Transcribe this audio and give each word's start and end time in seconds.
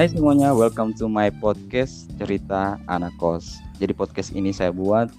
Hai 0.00 0.08
semuanya, 0.08 0.56
welcome 0.56 0.96
to 0.96 1.12
my 1.12 1.28
podcast 1.28 2.08
cerita 2.16 2.80
anak 2.88 3.12
kos. 3.20 3.60
Jadi 3.76 3.92
podcast 3.92 4.32
ini 4.32 4.48
saya 4.48 4.72
buat 4.72 5.12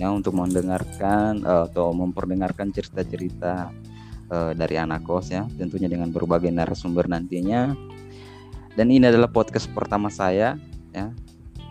ya 0.00 0.08
untuk 0.08 0.32
mendengarkan 0.40 1.44
uh, 1.44 1.68
atau 1.68 1.92
memperdengarkan 1.92 2.72
cerita-cerita 2.72 3.68
uh, 4.32 4.56
dari 4.56 4.80
anak 4.80 5.04
kos 5.04 5.36
ya, 5.36 5.44
tentunya 5.60 5.84
dengan 5.84 6.08
berbagai 6.08 6.48
narasumber 6.48 7.12
nantinya. 7.12 7.76
Dan 8.72 8.88
ini 8.88 9.04
adalah 9.04 9.28
podcast 9.28 9.68
pertama 9.68 10.08
saya 10.08 10.56
ya. 10.96 11.12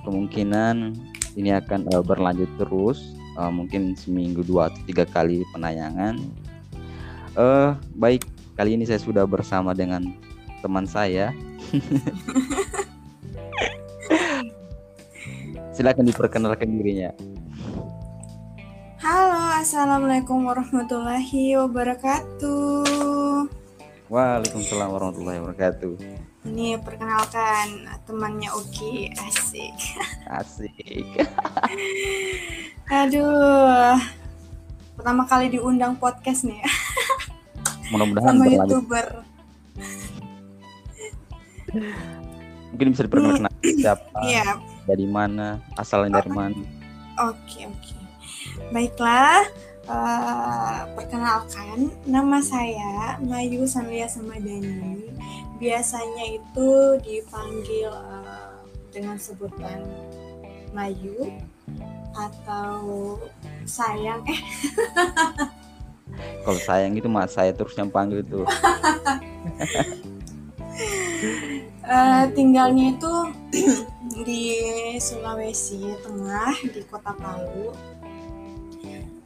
Kemungkinan 0.06 0.94
ini 1.42 1.58
akan 1.58 1.90
uh, 1.90 2.06
berlanjut 2.06 2.62
terus, 2.62 3.18
uh, 3.42 3.50
mungkin 3.50 3.98
seminggu 3.98 4.46
dua 4.46 4.70
atau 4.70 4.86
tiga 4.86 5.10
kali 5.10 5.42
penayangan. 5.50 6.14
Uh, 7.34 7.74
baik, 7.98 8.22
kali 8.54 8.78
ini 8.78 8.86
saya 8.86 9.02
sudah 9.02 9.26
bersama 9.26 9.74
dengan 9.74 10.14
teman 10.62 10.86
saya 10.86 11.34
Silakan 15.76 16.04
diperkenalkan 16.04 16.68
dirinya. 16.76 17.16
Halo, 19.00 19.56
assalamualaikum 19.64 20.44
warahmatullahi 20.46 21.56
wabarakatuh. 21.58 23.48
Waalaikumsalam 24.12 24.92
warahmatullahi 24.92 25.40
wabarakatuh. 25.40 25.96
Ini 26.52 26.76
perkenalkan 26.84 27.88
temannya 28.04 28.52
Uki, 28.52 29.16
asik. 29.16 29.72
Asik. 30.28 31.24
Aduh, 33.00 33.96
pertama 35.00 35.24
kali 35.24 35.56
diundang 35.56 35.96
podcast 35.96 36.44
nih. 36.44 36.60
Mudah-mudahan 37.96 38.36
sama 38.36 38.44
berlanjut. 38.44 38.68
youtuber. 38.68 39.24
Mungkin 42.72 42.96
bisa 42.96 43.04
diperkenalkan 43.04 43.52
siapa, 43.62 44.20
Iya, 44.24 44.56
dari 44.88 45.04
mana, 45.04 45.60
asalnya 45.76 46.20
dari 46.20 46.32
mana. 46.32 46.56
oke 47.20 47.60
oke. 47.68 47.96
Baiklah, 48.72 49.44
eh, 49.86 50.80
perkenalkan 50.96 51.92
nama 52.08 52.40
saya 52.40 53.20
Mayu 53.20 53.68
Sanlia 53.68 54.08
Samadani. 54.08 55.04
Biasanya 55.60 56.26
itu 56.40 56.70
dipanggil 57.04 57.92
eh, 57.92 58.56
dengan 58.90 59.20
sebutan 59.20 59.84
Mayu 60.72 61.28
atau 62.12 63.16
sayang 63.64 64.24
eh 64.28 64.40
Kalau 66.44 66.60
sayang 66.60 66.96
itu 66.96 67.08
mas 67.08 67.32
saya 67.32 67.52
terus 67.52 67.76
yang 67.76 67.88
panggil 67.88 68.20
itu. 68.20 68.44
eh, 71.92 72.26
tinggalnya 72.32 72.96
itu 72.96 73.14
di 74.28 74.44
Sulawesi 74.96 75.92
Tengah 76.00 76.56
di 76.72 76.82
Kota 76.88 77.12
Palu 77.12 77.76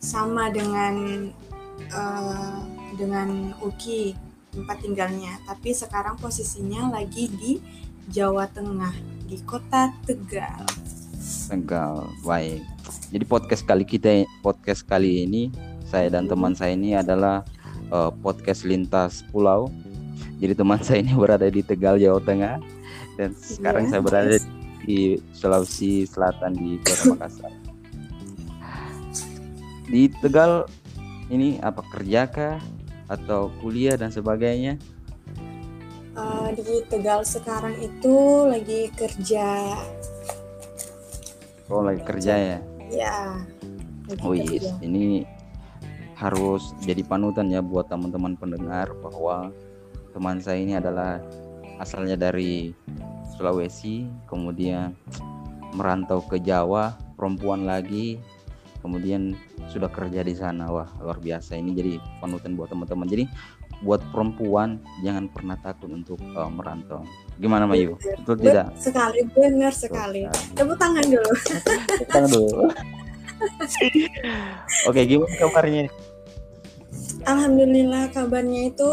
sama 0.02 0.50
dengan 0.50 1.30
eh, 1.78 2.58
dengan 2.98 3.54
Uki 3.62 4.18
tempat 4.50 4.82
tinggalnya 4.82 5.38
tapi 5.46 5.76
sekarang 5.76 6.18
posisinya 6.18 6.90
lagi 6.90 7.30
di 7.30 7.52
Jawa 8.10 8.50
Tengah 8.50 8.94
di 9.30 9.38
Kota 9.46 9.94
Tegal 10.06 10.66
Tegal. 11.46 12.10
Baik. 12.26 12.66
Jadi 13.14 13.26
podcast 13.26 13.62
kali 13.66 13.86
kita 13.86 14.26
podcast 14.42 14.82
kali 14.82 15.26
ini 15.30 15.54
saya 15.86 16.10
dan 16.10 16.26
teman 16.26 16.58
saya 16.58 16.74
ini 16.74 16.98
adalah 16.98 17.46
eh, 17.94 18.12
podcast 18.26 18.66
lintas 18.66 19.22
pulau. 19.30 19.70
Jadi 20.36 20.54
teman 20.54 20.80
saya 20.82 21.00
ini 21.00 21.14
berada 21.22 21.48
di 21.48 21.62
Tegal 21.62 21.96
Jawa 21.98 22.20
Tengah 22.20 22.60
dan 23.16 23.32
sekarang 23.34 23.88
Iya, 23.88 23.90
saya 23.90 24.02
berada 24.04 24.36
nice. 24.36 24.48
di 24.84 24.98
Sulawesi 25.32 26.06
Selatan 26.06 26.52
di 26.54 26.78
Kota 26.82 27.16
Makassar. 27.16 27.54
Di 29.86 30.10
Tegal 30.20 30.66
ini 31.30 31.58
apa 31.60 31.82
kerja 31.88 32.26
kah 32.26 32.58
atau 33.06 33.54
kuliah 33.62 33.96
dan 33.96 34.10
sebagainya? 34.10 34.78
Eh, 36.16 36.50
di 36.56 36.80
Tegal 36.88 37.22
sekarang 37.22 37.76
itu 37.78 38.16
lagi 38.48 38.88
kerja 38.92 39.76
Oh 41.66 41.82
lagi 41.82 42.02
kerja 42.06 42.34
ya. 42.34 42.58
ya 42.88 43.18
lagi 44.06 44.22
Oh 44.22 44.32
kerja. 44.32 44.54
yes, 44.54 44.70
ini 44.80 45.26
harus 46.14 46.72
jadi 46.80 47.02
panutan 47.04 47.50
ya 47.50 47.60
buat 47.60 47.90
teman-teman 47.90 48.38
pendengar 48.38 48.94
bahwa 49.02 49.50
teman 50.16 50.40
saya 50.40 50.64
ini 50.64 50.80
adalah 50.80 51.20
asalnya 51.84 52.16
dari 52.16 52.72
Sulawesi, 53.36 54.08
kemudian 54.32 54.96
merantau 55.76 56.24
ke 56.24 56.40
Jawa, 56.40 56.96
perempuan 57.20 57.68
lagi, 57.68 58.16
kemudian 58.80 59.36
sudah 59.68 59.92
kerja 59.92 60.24
di 60.24 60.32
sana. 60.32 60.72
Wah, 60.72 60.88
luar 61.04 61.20
biasa 61.20 61.60
ini 61.60 61.76
jadi 61.76 62.00
panutan 62.24 62.56
buat 62.56 62.72
teman-teman. 62.72 63.12
Jadi 63.12 63.28
buat 63.84 64.00
perempuan 64.16 64.80
jangan 65.04 65.28
pernah 65.28 65.60
takut 65.60 65.92
untuk 65.92 66.16
eh, 66.24 66.48
merantau. 66.48 67.04
Gimana 67.36 67.68
Mayu? 67.68 68.00
Betul 68.00 68.40
Bet- 68.40 68.56
tidak? 68.56 68.68
sekali 68.80 69.20
benar 69.36 69.76
sekali 69.76 70.24
tepuk 70.56 70.80
tangan 70.80 71.04
dulu 71.04 71.32
Tangan 72.08 72.30
dulu. 72.32 72.72
Oke, 74.88 75.02
gimana 75.04 75.28
kabarnya? 75.44 75.92
Alhamdulillah 77.26 78.14
kabarnya 78.14 78.70
itu 78.70 78.92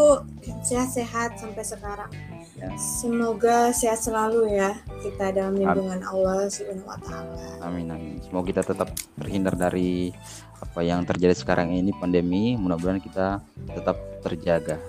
sehat-sehat 0.64 1.36
sampai 1.36 1.64
sekarang. 1.68 2.10
Ya. 2.56 2.72
Semoga 2.80 3.76
sehat 3.76 4.00
selalu 4.00 4.56
ya 4.56 4.72
kita 5.04 5.36
dalam 5.36 5.60
lindungan 5.60 6.00
Allah 6.00 6.48
Subhanahu 6.48 6.88
wa 6.88 6.96
taala. 7.04 7.48
Amin 7.60 7.92
amin. 7.92 8.16
Semoga 8.24 8.48
kita 8.48 8.62
tetap 8.64 8.88
terhindar 9.20 9.52
dari 9.52 10.16
apa 10.64 10.80
yang 10.80 11.04
terjadi 11.04 11.36
sekarang 11.36 11.76
ini 11.76 11.92
pandemi. 11.92 12.56
Mudah-mudahan 12.56 13.04
kita 13.04 13.44
tetap 13.68 14.00
terjaga. 14.24 14.80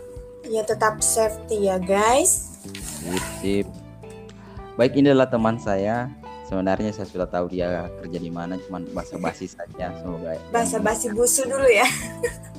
Ya 0.47 0.63
tetap 0.63 1.03
safety 1.03 1.67
ya 1.67 1.83
guys. 1.83 2.63
Sip, 2.63 3.25
sip. 3.43 3.67
Baik 4.79 4.95
ini 4.95 5.11
adalah 5.11 5.27
teman 5.27 5.59
saya. 5.59 6.07
Sebenarnya 6.47 6.95
saya 6.95 7.07
sudah 7.09 7.27
tahu 7.27 7.51
dia 7.51 7.91
kerja 8.03 8.19
di 8.19 8.29
mana, 8.29 8.59
cuman 8.61 8.85
basa-basi 8.93 9.49
saja. 9.49 9.95
Semoga. 9.99 10.37
Basa 10.51 10.77
basi 10.77 11.09
busu 11.09 11.43
dulu 11.49 11.65
ya. 11.65 11.87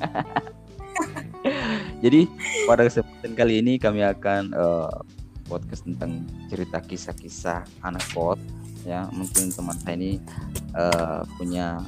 Jadi 2.05 2.29
pada 2.69 2.87
kesempatan 2.87 3.33
kali 3.35 3.61
ini 3.61 3.77
kami 3.81 4.05
akan 4.05 4.53
eh, 4.53 4.95
podcast 5.49 5.85
tentang 5.85 6.25
cerita 6.49 6.81
kisah-kisah 6.81 7.65
anak 7.85 8.05
kos. 8.13 8.41
Ya 8.85 9.09
mungkin 9.13 9.49
teman 9.49 9.77
saya 9.81 9.97
ini 9.97 10.21
eh, 10.77 11.21
punya 11.41 11.81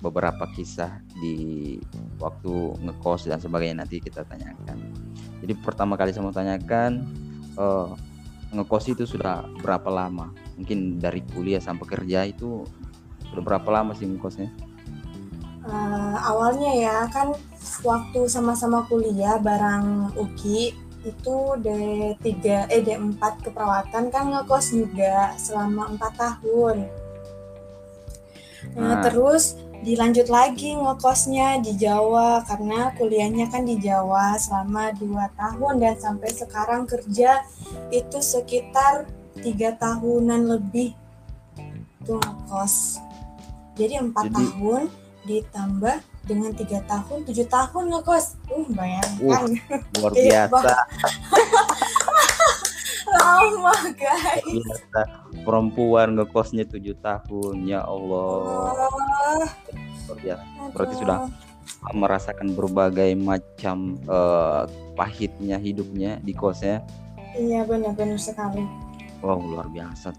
beberapa 0.00 0.48
kisah 0.56 1.04
di 1.20 1.76
waktu 2.16 2.80
ngekos 2.80 3.28
dan 3.28 3.38
sebagainya 3.38 3.84
nanti 3.84 4.00
kita 4.00 4.24
tanyakan. 4.24 4.80
Jadi 5.44 5.52
pertama 5.60 5.96
kali 5.96 6.12
saya 6.12 6.24
mau 6.24 6.34
tanyakan 6.34 7.04
eh, 7.54 7.90
ngekos 8.50 8.90
itu 8.90 9.04
sudah 9.06 9.46
berapa 9.62 9.86
lama? 9.88 10.32
Mungkin 10.58 10.98
dari 10.98 11.22
kuliah 11.30 11.62
sampai 11.62 11.86
kerja 11.86 12.26
itu 12.26 12.66
sudah 13.30 13.42
berapa 13.44 13.68
lama 13.70 13.94
sih 13.94 14.08
ngekosnya? 14.10 14.50
Eh, 15.60 16.16
awalnya 16.24 16.70
ya 16.72 16.96
kan 17.12 17.36
waktu 17.82 18.20
sama-sama 18.28 18.84
kuliah 18.88 19.36
barang 19.40 20.16
Uki 20.16 20.72
itu 21.00 21.36
D3 21.64 22.28
eh 22.68 22.80
D4 22.84 23.20
keperawatan 23.40 24.12
kan 24.12 24.24
ngekos 24.28 24.76
juga 24.76 25.32
selama 25.40 25.96
empat 25.96 26.12
tahun. 26.16 26.84
Nah, 28.76 29.00
Nah. 29.00 29.00
terus 29.00 29.56
dilanjut 29.80 30.28
lagi 30.28 30.76
ngekosnya 30.76 31.64
di 31.64 31.72
Jawa 31.72 32.44
karena 32.44 32.92
kuliahnya 33.00 33.48
kan 33.48 33.64
di 33.64 33.80
Jawa 33.80 34.36
selama 34.36 34.92
dua 34.92 35.32
tahun 35.40 35.80
dan 35.80 35.96
sampai 35.96 36.28
sekarang 36.36 36.84
kerja 36.84 37.40
itu 37.88 38.20
sekitar 38.20 39.08
tiga 39.40 39.72
tahunan 39.80 40.52
lebih 40.52 40.92
tuh 42.04 42.20
ngekos. 42.20 43.00
Jadi 43.80 44.04
empat 44.04 44.28
Jadi- 44.28 44.36
tahun 44.36 44.82
ditambah 45.24 45.96
dengan 46.22 46.52
tiga 46.52 46.78
tahun 46.84 47.24
tujuh 47.24 47.46
tahun 47.46 47.84
ngekos. 47.90 48.26
Uh 48.48 48.66
bayangkan 48.70 49.56
Luar 49.98 50.12
Iya, 50.18 50.46
biasa. 50.46 50.74
lama 53.10 53.74
guys. 53.92 54.44
biasa 54.46 55.00
perempuan 55.42 56.14
ngekosnya 56.14 56.64
tujuh 56.64 56.94
tahun 57.02 57.66
ya 57.66 57.82
Allah 57.82 58.70
luar 60.06 60.18
biasa. 60.22 60.42
Berarti 60.70 60.94
sudah 60.94 61.18
merasakan 61.90 62.54
berbagai 62.54 63.10
macam 63.16 63.98
eh, 64.04 64.62
pahitnya 64.94 65.56
hidupnya 65.56 66.18
di 66.20 66.34
kosnya 66.34 66.82
Iya 67.30 67.62
benar-benar 67.62 68.18
sekali. 68.18 68.62
wow 69.22 69.38
luar 69.38 69.70
biasa 69.70 70.10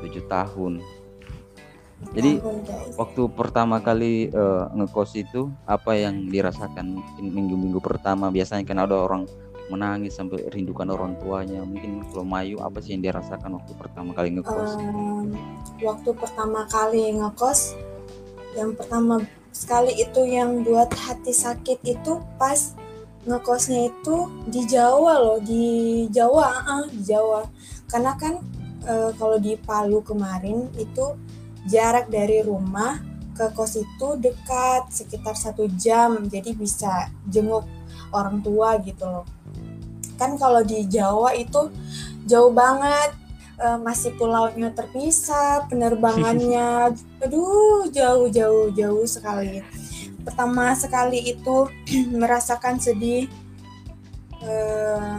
tujuh 0.00 0.24
tahun 0.26 0.80
Jadi, 1.98 2.38
waktu 2.94 3.22
pertama 3.34 3.82
kali 3.82 4.30
eh, 4.30 4.64
ngekos 4.74 5.18
itu 5.18 5.50
apa 5.66 5.98
yang 5.98 6.30
dirasakan 6.30 7.02
minggu-minggu 7.18 7.82
pertama? 7.82 8.30
Biasanya 8.30 8.62
kan 8.62 8.78
ada 8.78 8.96
orang 9.02 9.26
menangis 9.68 10.16
sampai 10.16 10.48
rindukan 10.48 10.88
orang 10.88 11.14
tuanya. 11.20 11.60
Mungkin 11.62 12.08
kalau 12.10 12.24
Mayu 12.24 12.56
apa 12.60 12.80
sih 12.80 12.96
yang 12.96 13.04
dia 13.04 13.12
rasakan 13.14 13.60
waktu 13.60 13.72
pertama 13.76 14.10
kali 14.16 14.28
ngekos? 14.36 14.70
Um, 14.80 15.36
waktu 15.84 16.10
pertama 16.16 16.64
kali 16.66 17.14
ngekos 17.16 17.76
yang 18.56 18.72
pertama 18.74 19.20
sekali 19.52 19.92
itu 20.00 20.24
yang 20.24 20.64
buat 20.64 20.88
hati 20.96 21.30
sakit 21.30 21.84
itu 21.84 22.12
pas 22.40 22.74
ngekosnya 23.28 23.92
itu 23.92 24.16
di 24.48 24.64
Jawa 24.64 25.20
loh 25.20 25.38
di 25.44 26.06
Jawa 26.08 26.64
uh, 26.64 26.86
di 26.88 27.04
Jawa. 27.04 27.44
Karena 27.88 28.16
kan 28.16 28.40
uh, 28.88 29.12
kalau 29.20 29.36
di 29.36 29.58
Palu 29.60 30.00
kemarin 30.00 30.72
itu 30.80 31.12
jarak 31.68 32.08
dari 32.08 32.40
rumah 32.42 32.98
ke 33.36 33.54
kos 33.54 33.78
itu 33.78 34.08
dekat 34.18 34.90
sekitar 34.90 35.38
satu 35.38 35.70
jam. 35.78 36.26
Jadi 36.26 36.56
bisa 36.58 37.12
jenguk 37.28 37.68
orang 38.10 38.42
tua 38.42 38.80
gitu 38.82 39.06
loh. 39.06 39.26
Kan 40.18 40.34
kalau 40.34 40.66
di 40.66 40.88
Jawa 40.88 41.36
itu 41.38 41.70
jauh 42.26 42.50
banget. 42.50 43.14
Uh, 43.58 43.74
masih 43.74 44.14
pulaunya 44.14 44.70
terpisah 44.70 45.66
penerbangannya 45.66 46.94
aduh 47.26 47.90
jauh 47.90 48.30
jauh 48.30 48.70
jauh 48.70 49.02
sekali. 49.02 49.66
Pertama 50.22 50.78
sekali 50.78 51.34
itu 51.34 51.66
merasakan 52.22 52.78
sedih 52.78 53.26
uh, 54.46 55.18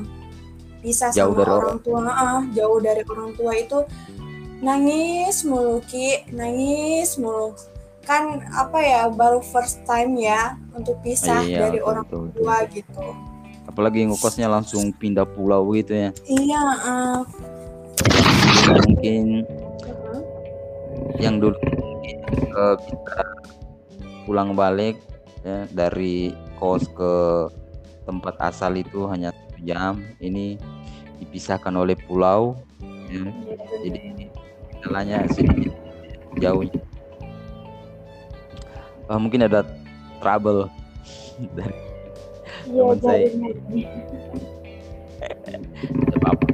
bisa 0.79 1.11
jauh 1.11 1.35
sama 1.35 1.59
orang 1.59 1.79
tua 1.83 1.99
uh, 2.07 2.41
jauh 2.55 2.79
dari 2.79 3.03
orang 3.03 3.35
tua 3.35 3.51
itu 3.59 3.83
nangis 4.59 5.47
mulu 5.47 5.79
ki 5.87 6.27
nangis 6.35 7.15
mulu 7.15 7.55
kan 8.03 8.41
apa 8.51 8.79
ya 8.81 9.01
baru 9.07 9.39
first 9.39 9.85
time 9.85 10.17
ya 10.17 10.57
untuk 10.73 10.97
pisah 11.05 11.45
iya, 11.45 11.69
dari 11.69 11.79
betul, 11.79 11.89
orang 11.93 12.05
betul, 12.09 12.25
tua 12.35 12.55
betul. 12.65 12.73
gitu 12.75 13.07
apalagi 13.69 13.99
ngekosnya 14.09 14.47
langsung 14.49 14.89
pindah 14.97 15.29
pulau 15.29 15.69
gitu 15.77 15.93
ya 15.93 16.09
iya 16.25 16.63
uh, 16.83 17.21
mungkin 18.83 19.45
uh-huh. 19.85 20.21
yang 21.21 21.37
dulu 21.37 21.55
uh, 22.57 22.75
kita 22.81 23.21
pulang 24.25 24.57
balik 24.57 24.97
ya 25.45 25.69
dari 25.71 26.35
kos 26.59 26.83
ke 26.91 27.13
tempat 28.03 28.35
asal 28.41 28.73
itu 28.75 29.07
hanya 29.07 29.31
satu 29.31 29.57
jam 29.63 29.93
ini 30.19 30.57
dipisahkan 31.21 31.71
oleh 31.77 31.95
pulau 32.09 32.57
ya. 33.07 33.23
jadi 33.85 34.18
jalannya 34.83 35.19
sedikit 35.31 35.73
jauh. 36.39 36.63
Uh, 39.09 39.17
mungkin 39.19 39.43
ada 39.49 39.65
trouble 40.21 40.69
dari 41.57 41.89
Iya, 42.69 42.83
teman 42.85 42.99
saya. 43.01 43.25
apa 46.21 46.45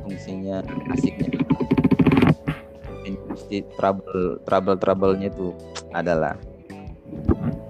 fungsinya 0.00 0.64
asiknya. 0.94 1.28
Pasti 3.28 3.60
trouble 3.76 4.40
trouble 4.46 4.76
troublenya 4.80 5.28
itu 5.28 5.52
adalah 5.92 6.38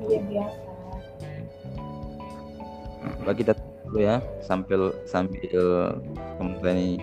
iya 0.06 0.18
biasa. 0.22 0.60
Coba 3.22 3.32
kita 3.34 3.52
dulu 3.88 3.98
ya 3.98 4.22
sambil 4.44 4.94
sambil 5.08 5.98
kemudian 6.38 6.76
ini. 6.78 6.96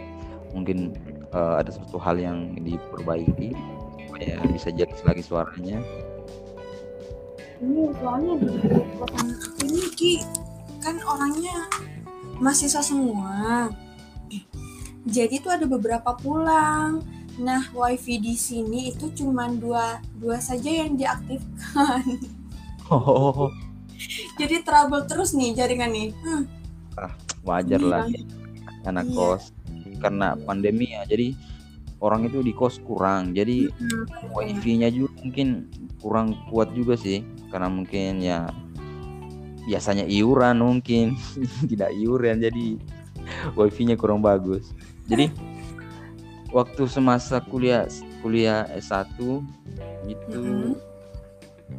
Mungkin 0.50 0.98
uh, 1.34 1.62
ada 1.62 1.70
suatu 1.74 1.98
hal 2.02 2.18
yang 2.18 2.58
diperbaiki 2.60 3.54
supaya 4.08 4.36
bisa 4.50 4.70
jelas 4.74 5.00
lagi 5.06 5.24
suaranya. 5.24 5.80
Ini 7.60 7.92
soalnya 8.00 8.34
di 8.40 8.48
ini 9.68 9.84
ki 9.94 10.14
kan 10.80 10.96
orangnya 11.04 11.68
mahasiswa 12.40 12.80
semua. 12.80 13.68
Jadi 15.04 15.42
tuh 15.44 15.52
ada 15.52 15.66
beberapa 15.68 16.16
pulang. 16.16 17.04
Nah 17.40 17.64
wifi 17.72 18.20
di 18.20 18.36
sini 18.36 18.92
itu 18.92 19.12
cuma 19.16 19.48
dua 19.48 20.04
dua 20.20 20.40
saja 20.40 20.68
yang 20.68 20.96
diaktifkan. 20.96 22.04
Oh. 22.90 23.54
Jadi 24.40 24.66
trouble 24.66 25.06
terus 25.06 25.36
nih 25.36 25.54
jaringan 25.54 25.92
nih 25.94 26.10
hmm. 26.10 26.44
ah 26.98 27.14
wajar 27.46 27.78
lah. 27.84 28.08
Anak 28.88 29.12
iya. 29.12 29.14
kos 29.14 29.54
karena 30.00 30.36
pandemi 30.48 30.96
ya. 30.96 31.06
Jadi 31.06 31.36
orang 32.00 32.28
itu 32.32 32.40
di 32.40 32.56
kos 32.56 32.80
kurang. 32.82 33.36
Jadi 33.36 33.68
hmm. 33.70 34.34
wifi-nya 34.34 34.90
juga 34.90 35.14
mungkin 35.22 35.68
kurang 36.00 36.36
kuat 36.48 36.72
juga 36.74 36.96
sih. 36.96 37.22
Karena 37.52 37.68
mungkin 37.68 38.24
ya 38.24 38.50
biasanya 39.68 40.08
iuran 40.08 40.64
mungkin. 40.64 41.20
Tidak 41.70 41.92
iuran 41.94 42.40
jadi 42.42 42.80
wifi-nya 43.54 44.00
kurang 44.00 44.24
bagus. 44.24 44.72
Jadi 45.06 45.30
waktu 46.50 46.90
semasa 46.90 47.38
kuliah 47.42 47.86
kuliah 48.26 48.66
S1 48.74 49.06
itu 50.10 50.42
mm-hmm. 50.42 50.74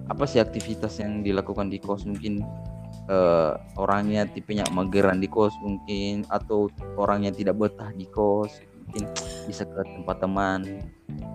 apa 0.06 0.24
sih 0.26 0.38
aktivitas 0.38 1.02
yang 1.02 1.26
dilakukan 1.26 1.68
di 1.68 1.82
kos 1.82 2.06
mungkin 2.06 2.42
uh, 3.10 3.58
orangnya 3.74 4.24
tipenya 4.30 4.64
mageran 4.70 5.18
di 5.18 5.26
kos 5.26 5.52
mungkin 5.58 6.22
atau 6.30 6.70
orangnya 6.94 7.34
tidak 7.34 7.58
betah 7.58 7.90
di 7.92 8.06
kos 8.06 8.62
mungkin 8.86 9.04
bisa 9.50 9.66
ke 9.66 9.82
tempat 9.98 10.16
teman. 10.22 10.60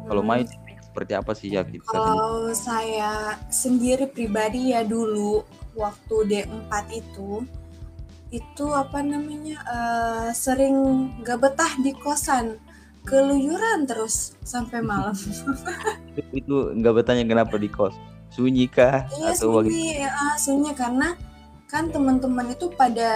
Kalau 0.07 0.24
hmm. 0.24 0.30
main 0.31 0.45
seperti 0.81 1.12
apa 1.12 1.31
sih 1.36 1.51
aktivitas 1.51 1.92
Kalau 1.92 2.56
saya 2.56 3.36
sendiri 3.51 4.07
pribadi 4.07 4.72
ya 4.72 4.88
dulu 4.88 5.44
waktu 5.75 6.16
D4 6.31 6.72
itu 6.95 7.44
itu 8.31 8.66
apa 8.74 9.00
namanya 9.04 9.60
uh, 9.68 10.30
sering 10.31 11.07
gak 11.24 11.44
betah 11.44 11.74
di 11.83 11.92
kosan. 11.95 12.60
Keluyuran 13.06 13.86
terus 13.86 14.33
sampai 14.42 14.81
malam. 14.81 15.13
Itu 16.33 16.74
nggak 16.74 17.06
betahnya 17.06 17.22
kenapa 17.30 17.62
di 17.62 17.69
kos? 17.69 17.94
Sunyi 18.33 18.66
kah? 18.66 19.06
Iya, 19.13 19.38
atau 19.38 19.62
sunyi 19.62 20.01
ya, 20.01 20.10
sunyi 20.42 20.74
karena 20.74 21.13
kan 21.75 21.92
teman-teman 21.92 22.56
itu 22.56 22.72
pada 22.72 23.12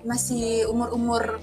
masih 0.00 0.64
umur-umur 0.72 1.36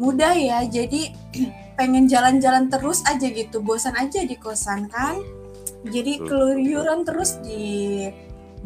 muda 0.00 0.32
ya 0.32 0.64
jadi 0.64 1.12
pengen 1.78 2.08
jalan-jalan 2.08 2.72
terus 2.72 3.04
aja 3.04 3.28
gitu 3.28 3.60
bosan 3.60 3.92
aja 3.94 4.24
di 4.24 4.34
kosan 4.40 4.88
kan? 4.88 5.20
Jadi 5.86 6.18
keluyuran 6.18 7.06
terus 7.06 7.38
di 7.38 8.08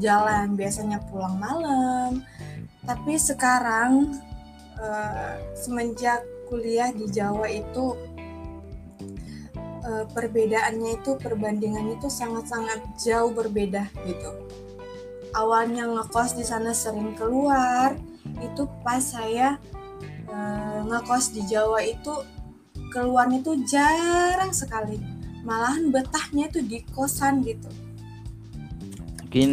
jalan 0.00 0.56
biasanya 0.56 1.02
pulang 1.10 1.36
malam. 1.36 2.24
Tapi 2.88 3.20
sekarang 3.20 4.16
uh, 4.80 5.34
semenjak 5.52 6.24
kuliah 6.48 6.88
di 6.88 7.04
Jawa 7.12 7.52
itu 7.52 8.00
uh, 9.84 10.04
perbedaannya 10.08 11.04
itu 11.04 11.12
perbandingannya 11.20 12.00
itu 12.00 12.08
sangat-sangat 12.08 12.80
jauh 12.96 13.28
berbeda 13.28 13.92
gitu 14.08 14.30
awalnya 15.32 15.88
ngekos 15.88 16.36
di 16.36 16.44
sana 16.44 16.72
sering 16.72 17.16
keluar. 17.16 17.96
Itu 18.40 18.68
pas 18.86 19.02
saya 19.02 19.58
uh, 20.30 20.78
ngekos 20.86 21.34
di 21.34 21.42
Jawa 21.48 21.82
itu 21.84 22.12
keluarnya 22.92 23.40
tuh 23.40 23.56
jarang 23.64 24.52
sekali. 24.52 25.00
Malahan 25.42 25.90
betahnya 25.90 26.46
itu 26.52 26.60
di 26.62 26.78
kosan 26.94 27.42
gitu. 27.42 27.66
Mungkin 29.26 29.50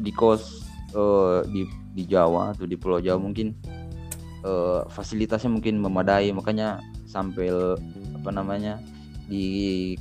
di 0.00 0.10
kos 0.10 0.64
uh, 0.96 1.44
di 1.46 1.68
di 1.94 2.02
Jawa 2.08 2.56
atau 2.56 2.64
di 2.64 2.74
Pulau 2.74 2.98
Jawa 2.98 3.20
mungkin 3.20 3.54
uh, 4.42 4.88
fasilitasnya 4.90 5.52
mungkin 5.52 5.78
memadai. 5.78 6.32
Makanya 6.34 6.82
sampai 7.06 7.50
apa 8.20 8.30
namanya 8.30 8.80
di 9.30 9.46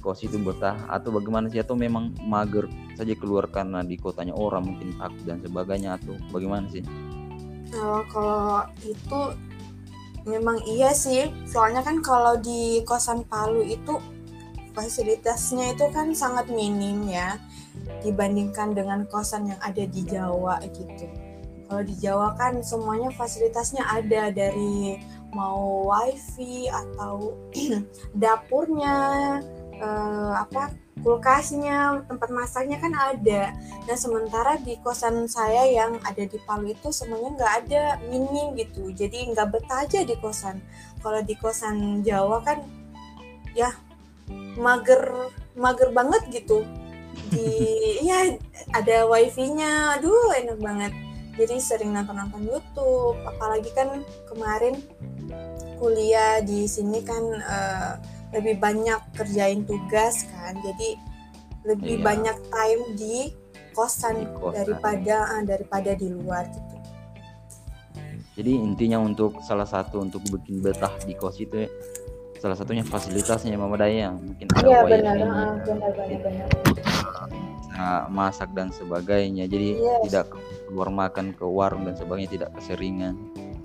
kos 0.01 0.25
itu 0.25 0.41
betah 0.41 0.89
atau 0.89 1.13
bagaimana 1.13 1.45
sih? 1.53 1.61
Atau 1.61 1.77
memang 1.77 2.17
mager 2.25 2.65
saja 2.97 3.13
keluar 3.13 3.45
karena 3.53 3.85
di 3.85 3.93
kotanya 3.95 4.33
orang 4.33 4.65
mungkin 4.65 4.97
takut 4.97 5.23
dan 5.29 5.37
sebagainya? 5.45 6.01
Atau 6.01 6.17
bagaimana 6.33 6.65
sih? 6.73 6.81
Oh, 7.77 8.01
kalau 8.09 8.65
itu 8.81 9.19
memang 10.25 10.57
iya 10.65 10.89
sih. 10.97 11.29
Soalnya 11.45 11.85
kan 11.85 12.01
kalau 12.01 12.41
di 12.41 12.81
kosan 12.89 13.21
Palu 13.29 13.61
itu 13.61 14.01
fasilitasnya 14.73 15.77
itu 15.77 15.85
kan 15.93 16.13
sangat 16.17 16.49
minim 16.49 17.05
ya 17.05 17.37
dibandingkan 18.01 18.73
dengan 18.73 19.05
kosan 19.09 19.53
yang 19.53 19.59
ada 19.61 19.83
di 19.85 20.01
Jawa 20.05 20.61
gitu. 20.65 21.05
Kalau 21.69 21.83
di 21.85 21.95
Jawa 22.01 22.33
kan 22.33 22.65
semuanya 22.65 23.13
fasilitasnya 23.13 23.85
ada 23.85 24.33
dari 24.33 24.97
mau 25.33 25.85
wifi 25.85 26.69
atau 26.69 27.37
dapurnya 28.21 28.95
eh, 29.77 30.33
apa 30.35 30.73
kulkasnya, 30.99 32.03
tempat 32.05 32.29
masaknya 32.29 32.77
kan 32.79 32.91
ada. 32.91 33.55
Nah 33.87 33.97
sementara 33.97 34.59
di 34.59 34.75
kosan 34.83 35.25
saya 35.31 35.65
yang 35.67 35.97
ada 36.03 36.23
di 36.27 36.37
Palu 36.43 36.75
itu 36.75 36.91
semuanya 36.91 37.39
nggak 37.39 37.53
ada, 37.65 37.83
minim 38.11 38.55
gitu. 38.59 38.91
Jadi 38.91 39.31
nggak 39.31 39.47
betah 39.49 39.87
aja 39.87 40.03
di 40.03 40.15
kosan. 40.19 40.59
Kalau 40.99 41.23
di 41.23 41.35
kosan 41.39 42.03
Jawa 42.03 42.43
kan 42.43 42.59
ya 43.55 43.71
mager 44.59 45.31
mager 45.55 45.89
banget 45.95 46.43
gitu. 46.43 46.67
Di 47.31 47.47
ya 48.07 48.35
ada 48.75 49.07
wifi-nya, 49.07 49.99
aduh 49.99 50.35
enak 50.35 50.59
banget. 50.59 50.93
Jadi 51.39 51.55
sering 51.57 51.95
nonton-nonton 51.95 52.43
YouTube 52.43 53.15
apalagi 53.23 53.71
kan 53.71 54.03
kemarin 54.27 54.75
kuliah 55.79 56.43
di 56.43 56.67
sini 56.67 56.99
kan 57.01 57.23
uh, 57.39 57.95
lebih 58.35 58.59
banyak 58.59 58.99
kerjain 59.15 59.63
tugas 59.63 60.27
kan. 60.29 60.53
Jadi 60.59 60.99
lebih 61.65 61.99
Iya. 61.99 62.05
banyak 62.05 62.37
time 62.51 62.83
di 62.93 63.31
kosan, 63.71 64.21
Di 64.21 64.25
kosan. 64.35 64.53
daripada 64.59 65.15
ah, 65.31 65.41
daripada 65.41 65.91
di 65.95 66.07
luar 66.11 66.43
gitu. 66.51 66.75
Jadi 68.39 68.51
intinya 68.55 68.99
untuk 68.99 69.39
salah 69.43 69.67
satu 69.67 69.99
untuk 69.99 70.23
bikin 70.27 70.59
betah 70.59 70.95
di 71.03 71.15
kos 71.15 71.39
itu 71.39 71.67
salah 72.39 72.55
satunya 72.55 72.87
fasilitasnya 72.87 73.59
Mama 73.59 73.75
Daya 73.75 74.15
mungkin 74.15 74.47
ada 74.55 74.63
iya 74.63 74.79
wifi, 74.87 74.91
benar. 74.95 75.15
benar 75.19 75.91
benar 75.91 76.19
benar 76.23 76.47
bisa 77.79 78.11
masak 78.11 78.49
dan 78.51 78.69
sebagainya. 78.75 79.47
Jadi 79.47 79.79
Yes. 79.79 80.01
tidak 80.11 80.35
keluar 80.67 80.91
makan 80.91 81.31
ke 81.31 81.45
warung 81.47 81.87
dan 81.87 81.95
sebagainya 81.95 82.31
tidak 82.35 82.49
keseringan. 82.59 83.15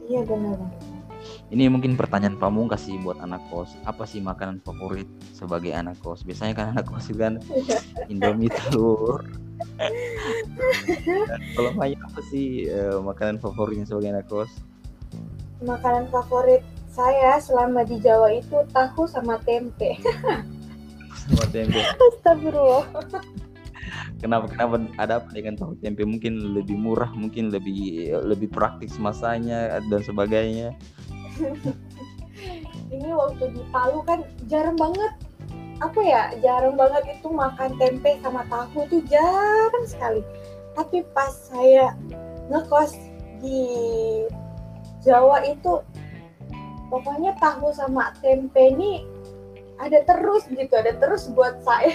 iya 0.05 0.21
benar. 0.23 0.61
Ini 1.49 1.73
mungkin 1.73 1.97
pertanyaan 1.97 2.37
pamungkas 2.37 2.85
sih 2.85 3.01
buat 3.01 3.17
anak 3.19 3.41
kos. 3.49 3.73
Apa 3.89 4.05
sih 4.05 4.21
makanan 4.21 4.61
favorit 4.61 5.09
sebagai 5.33 5.73
anak 5.73 5.97
kos? 5.99 6.21
Biasanya 6.21 6.53
kan 6.53 6.67
anak 6.77 6.85
kos 6.85 7.09
itu 7.09 7.19
kan 7.19 7.41
Indomie 8.13 8.53
telur. 8.53 9.25
Kalau 11.57 11.71
Maya 11.75 11.97
apa 11.99 12.21
sih 12.29 12.69
eh, 12.69 13.01
makanan 13.01 13.41
favoritnya 13.41 13.89
sebagai 13.89 14.15
anak 14.15 14.27
kos? 14.31 14.53
makanan 15.65 16.13
favorit 16.13 16.61
saya 16.93 17.41
selama 17.41 17.89
di 17.89 17.97
Jawa 17.97 18.29
itu 18.37 18.53
tahu 18.69 19.09
sama 19.09 19.41
tempe 19.49 19.97
Sama 21.25 21.47
tempe. 21.49 21.81
Astagfirullah 21.81 22.85
Kenapa 24.25 24.49
kenapa 24.49 24.81
ada 24.97 25.21
apa 25.21 25.29
dengan 25.37 25.53
tahu 25.61 25.77
tempe? 25.85 26.01
Mungkin 26.01 26.57
lebih 26.57 26.81
murah, 26.81 27.13
mungkin 27.13 27.53
lebih 27.53 28.09
lebih 28.25 28.49
praktis 28.49 28.97
masanya 28.97 29.85
dan 29.93 30.01
sebagainya. 30.01 30.73
ini 32.95 33.11
waktu 33.13 33.53
di 33.53 33.63
Palu 33.69 34.01
kan 34.09 34.25
jarang 34.49 34.81
banget 34.81 35.13
apa 35.83 36.01
ya 36.01 36.23
jarang 36.39 36.79
banget 36.79 37.19
itu 37.19 37.29
makan 37.29 37.75
tempe 37.77 38.17
sama 38.23 38.47
tahu 38.47 38.87
itu 38.87 39.03
jarang 39.11 39.85
sekali 39.85 40.23
tapi 40.79 41.03
pas 41.13 41.35
saya 41.51 41.99
ngekos 42.49 42.95
di 43.43 43.61
Jawa 45.03 45.43
itu 45.45 45.83
pokoknya 46.89 47.35
tahu 47.43 47.75
sama 47.75 48.15
tempe 48.23 48.71
ini 48.71 49.03
ada 49.83 50.07
terus 50.07 50.47
gitu 50.47 50.71
ada 50.79 50.95
terus 50.95 51.27
buat 51.35 51.59
saya 51.67 51.93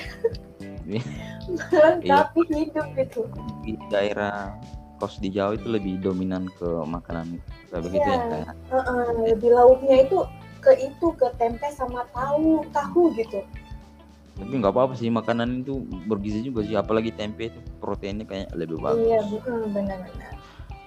melengkapi 1.55 2.41
hidup 2.51 2.87
gitu 2.93 3.21
Di 3.65 3.73
daerah 3.89 4.53
kos 4.99 5.17
di 5.17 5.31
Jawa 5.31 5.55
itu 5.55 5.67
lebih 5.67 6.03
dominan 6.03 6.45
ke 6.59 6.67
makanan 6.83 7.39
kayak 7.71 7.83
begitu 7.87 8.03
ya 8.03 8.13
Iya. 8.13 8.25
kayak. 8.27 8.53
Heeh, 8.67 9.05
lebih 9.31 9.49
lauknya 9.55 9.95
itu 10.03 10.17
ke 10.59 10.71
itu 10.75 11.07
ke 11.15 11.27
tempe 11.39 11.63
sama 11.71 12.03
tahu 12.11 12.67
tahu 12.75 13.15
gitu. 13.15 13.39
Tapi 14.35 14.53
nggak 14.55 14.71
apa-apa 14.71 14.95
sih 14.95 15.07
makanan 15.07 15.63
itu 15.63 15.79
bergizi 16.07 16.43
juga 16.43 16.63
sih 16.63 16.75
apalagi 16.75 17.11
tempe 17.11 17.47
itu 17.47 17.59
proteinnya 17.79 18.23
kayak 18.23 18.47
lebih 18.55 18.79
bagus. 18.79 19.03
iya 19.03 19.19
benar-benar 19.23 19.99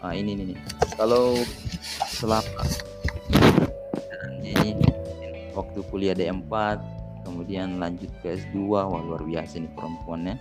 nah 0.03 0.11
ini 0.11 0.35
nih 0.35 0.45
nih. 0.51 0.59
kalau 0.99 1.37
selama 2.11 2.65
ini 4.43 4.75
waktu 5.55 5.79
kuliah 5.89 6.17
D4 6.17 6.81
kemudian 7.33 7.81
lanjut 7.81 8.13
ke 8.21 8.37
S2 8.37 8.69
wah 8.69 9.01
luar 9.01 9.25
biasa 9.25 9.65
nih 9.65 9.73
perempuannya. 9.73 10.37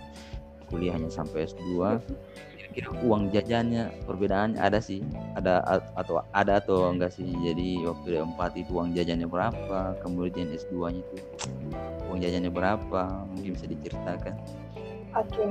Kuliahnya 0.68 1.08
sampai 1.08 1.48
S2 1.48 2.00
kira-kira 2.72 2.88
uang 3.04 3.28
jajannya 3.28 3.92
perbedaannya 4.08 4.56
ada 4.56 4.80
sih? 4.80 5.04
Ada 5.36 5.60
atau 5.92 6.24
ada 6.32 6.60
atau 6.60 6.88
enggak 6.88 7.12
sih? 7.12 7.28
Jadi 7.28 7.84
waktu 7.84 8.16
D4 8.16 8.40
itu 8.56 8.70
uang 8.72 8.96
jajannya 8.96 9.28
berapa? 9.28 10.00
Kemudian 10.00 10.48
S2 10.52 10.72
nya 10.92 11.00
itu 11.04 11.16
uang 12.08 12.18
jajannya 12.20 12.48
berapa? 12.48 13.02
Mungkin 13.28 13.52
bisa 13.56 13.68
diceritakan. 13.68 14.36
Oke, 15.12 15.44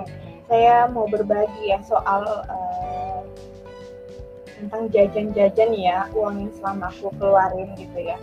saya 0.50 0.90
mau 0.90 1.06
berbagi 1.06 1.70
ya 1.70 1.78
soal 1.86 2.26
eh, 2.50 3.22
tentang 4.58 4.90
jajan-jajan 4.90 5.70
ya, 5.78 6.10
uang 6.18 6.50
yang 6.50 6.54
selama 6.58 6.90
aku 6.90 7.14
keluarin 7.22 7.70
gitu 7.78 7.98
ya. 8.02 8.18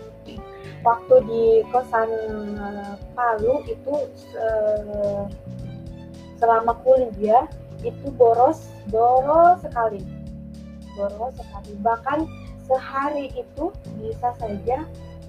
Waktu 0.86 1.14
di 1.26 1.44
kosan 1.74 2.08
eh, 2.54 2.94
Palu 3.12 3.66
itu 3.66 3.94
eh, 4.38 5.22
selama 6.38 6.78
kuliah 6.86 7.50
itu 7.82 8.06
boros, 8.14 8.70
boros 8.90 9.58
sekali, 9.62 10.02
boros 10.94 11.34
sekali. 11.34 11.72
Bahkan 11.82 12.18
sehari 12.66 13.30
itu 13.34 13.74
bisa 13.98 14.30
saja 14.38 14.86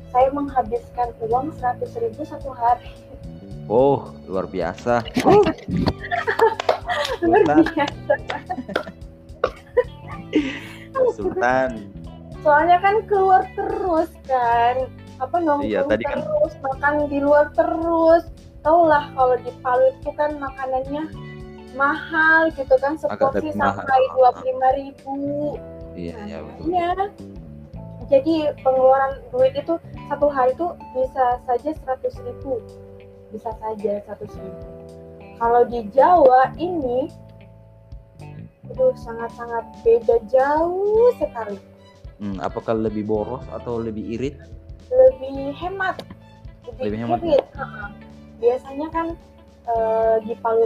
saya 0.10 0.29
menghabiskan 0.34 1.13
uang 1.29 1.53
100.000 1.62 2.10
ribu 2.10 2.22
satu 2.25 2.50
hari. 2.53 2.89
oh 3.70 4.10
luar 4.25 4.50
biasa 4.50 5.06
Luar 7.22 7.41
biasa. 7.46 8.13
Sultan 11.13 11.89
soalnya 12.39 12.77
kan 12.79 12.96
keluar 13.08 13.44
terus 13.56 14.12
kan 14.24 14.88
apa 15.19 15.35
nongkrong 15.38 15.67
Iya, 15.67 15.83
tadi 15.83 16.03
kan- 16.03 16.23
terus 16.23 16.53
makan 16.59 16.93
di 17.07 17.19
luar 17.19 17.45
terus 17.51 18.23
tau 18.59 18.83
lah 18.83 19.07
kalau 19.13 19.35
di 19.38 19.51
Palu 19.59 19.85
itu 19.93 20.09
kan 20.15 20.35
makanannya 20.35 21.03
mahal 21.71 22.49
gitu 22.51 22.75
kan 22.77 22.95
seporsi 22.95 23.53
sampai 23.53 24.01
dua 24.15 24.29
puluh 24.33 24.47
lima 24.47 24.69
ribu 24.73 25.15
iya 25.93 26.15
iya 26.25 26.38
betul 26.41 26.65
Iya. 26.67 26.91
jadi 28.07 28.35
pengeluaran 28.59 29.21
duit 29.29 29.53
itu 29.53 29.77
satu 30.07 30.27
hari 30.27 30.51
itu 30.51 30.67
bisa 30.91 31.38
saja 31.45 31.69
seratus 31.77 32.15
ribu 32.19 32.57
bisa 33.29 33.53
saja 33.55 34.01
seratus 34.01 34.33
ribu 34.33 34.63
kalau 35.38 35.61
di 35.63 35.85
Jawa 35.91 36.51
ini 36.55 37.07
Aduh, 38.69 38.93
sangat-sangat 38.93 39.65
beda 39.81 40.21
jauh 40.29 41.09
sekali. 41.17 41.57
Hmm, 42.21 42.38
apakah 42.38 42.77
lebih 42.77 43.01
boros 43.01 43.41
atau 43.49 43.81
lebih 43.81 44.05
irit? 44.13 44.38
Lebih 44.89 45.53
hemat. 45.58 45.96
Lebih 46.79 47.00
hemat, 47.01 47.19
irit. 47.25 47.46
Heeh. 47.55 47.89
biasanya 48.39 48.88
kan 48.93 49.08
eh, 49.67 50.15
di 50.24 50.34
Palu 50.39 50.63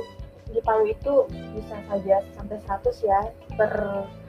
di 0.54 0.62
Palu 0.62 0.86
itu 0.94 1.26
bisa 1.58 1.76
saja 1.90 2.22
sampai 2.38 2.58
100 2.62 3.02
ya 3.02 3.20
per 3.58 3.72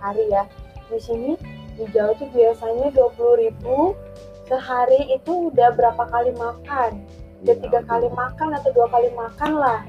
hari 0.01 0.25
ya. 0.33 0.49
Di 0.89 1.01
sini 1.01 1.37
di 1.75 1.85
Jawa 1.91 2.15
itu 2.15 2.25
biasanya 2.31 2.89
20.000 2.95 4.49
sehari 4.49 5.01
itu 5.13 5.51
udah 5.53 5.73
berapa 5.75 6.05
kali 6.09 6.33
makan? 6.37 7.03
Udah 7.45 7.55
Iya, 7.57 7.61
tiga 7.61 7.81
kali 7.85 8.09
makan 8.09 8.49
atau 8.57 8.71
dua 8.73 8.89
kali 8.89 9.09
makan 9.13 9.53
lah. 9.61 9.81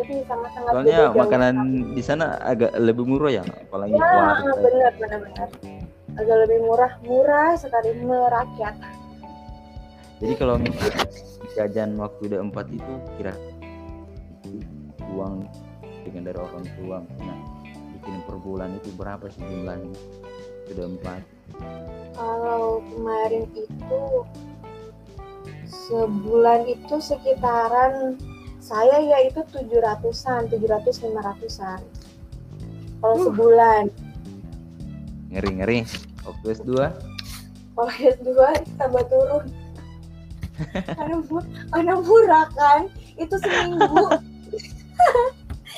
Jadi 0.00 0.22
sangat-sangat 0.24 0.72
Soalnya 0.72 0.86
beda 0.86 1.02
jauh 1.02 1.16
makanan 1.18 1.54
sekali. 1.58 1.94
di 1.98 2.02
sana 2.06 2.26
agak 2.40 2.72
lebih 2.78 3.04
murah 3.04 3.32
ya, 3.34 3.42
apalagi 3.42 3.92
ya 3.98 4.12
benar 4.54 4.92
benar 4.96 5.18
benar. 5.26 5.48
Agak 6.14 6.36
lebih 6.46 6.58
murah 6.62 6.92
murah 7.04 7.50
sekali 7.58 7.90
merakyat 8.00 8.74
Jadi 10.20 10.32
kalau 10.36 10.60
misalnya 10.60 11.08
jajan 11.56 11.96
waktu 11.96 12.20
udah 12.28 12.40
empat 12.44 12.66
itu 12.68 12.92
kira 13.16 13.34
uang 15.16 15.48
dengan 16.04 16.22
dari 16.28 16.38
orang 16.38 16.64
tua, 16.76 16.98
nah 17.24 17.38
bikin 17.96 18.20
per 18.28 18.36
bulan 18.36 18.76
itu 18.76 18.92
berapa 19.00 19.24
sih 19.32 19.40
jumlahnya? 19.40 19.96
Sudah 20.68 20.86
empat. 20.86 21.22
Kalau 22.14 22.84
kemarin 22.92 23.44
itu 23.56 24.02
sebulan 25.88 26.68
itu 26.68 26.94
sekitaran 27.00 28.20
saya 28.60 29.00
ya 29.00 29.18
itu 29.24 29.40
700-an, 29.56 30.52
700 30.52 31.00
500-an. 31.00 31.80
Kalau 33.00 33.16
Uh. 33.16 33.24
sebulan. 33.32 33.84
Ngeri 35.32 35.50
ngeri. 35.56 35.78
Waktu 36.28 36.46
S2 36.60 36.70
Kalau 37.72 37.92
S2 37.96 38.30
tambah 38.76 39.04
turun. 39.08 39.44
Karena, 40.96 41.16
karena 41.72 41.94
murah 42.00 42.46
kan. 42.54 42.80
Itu 43.16 43.36
seminggu. 43.40 44.04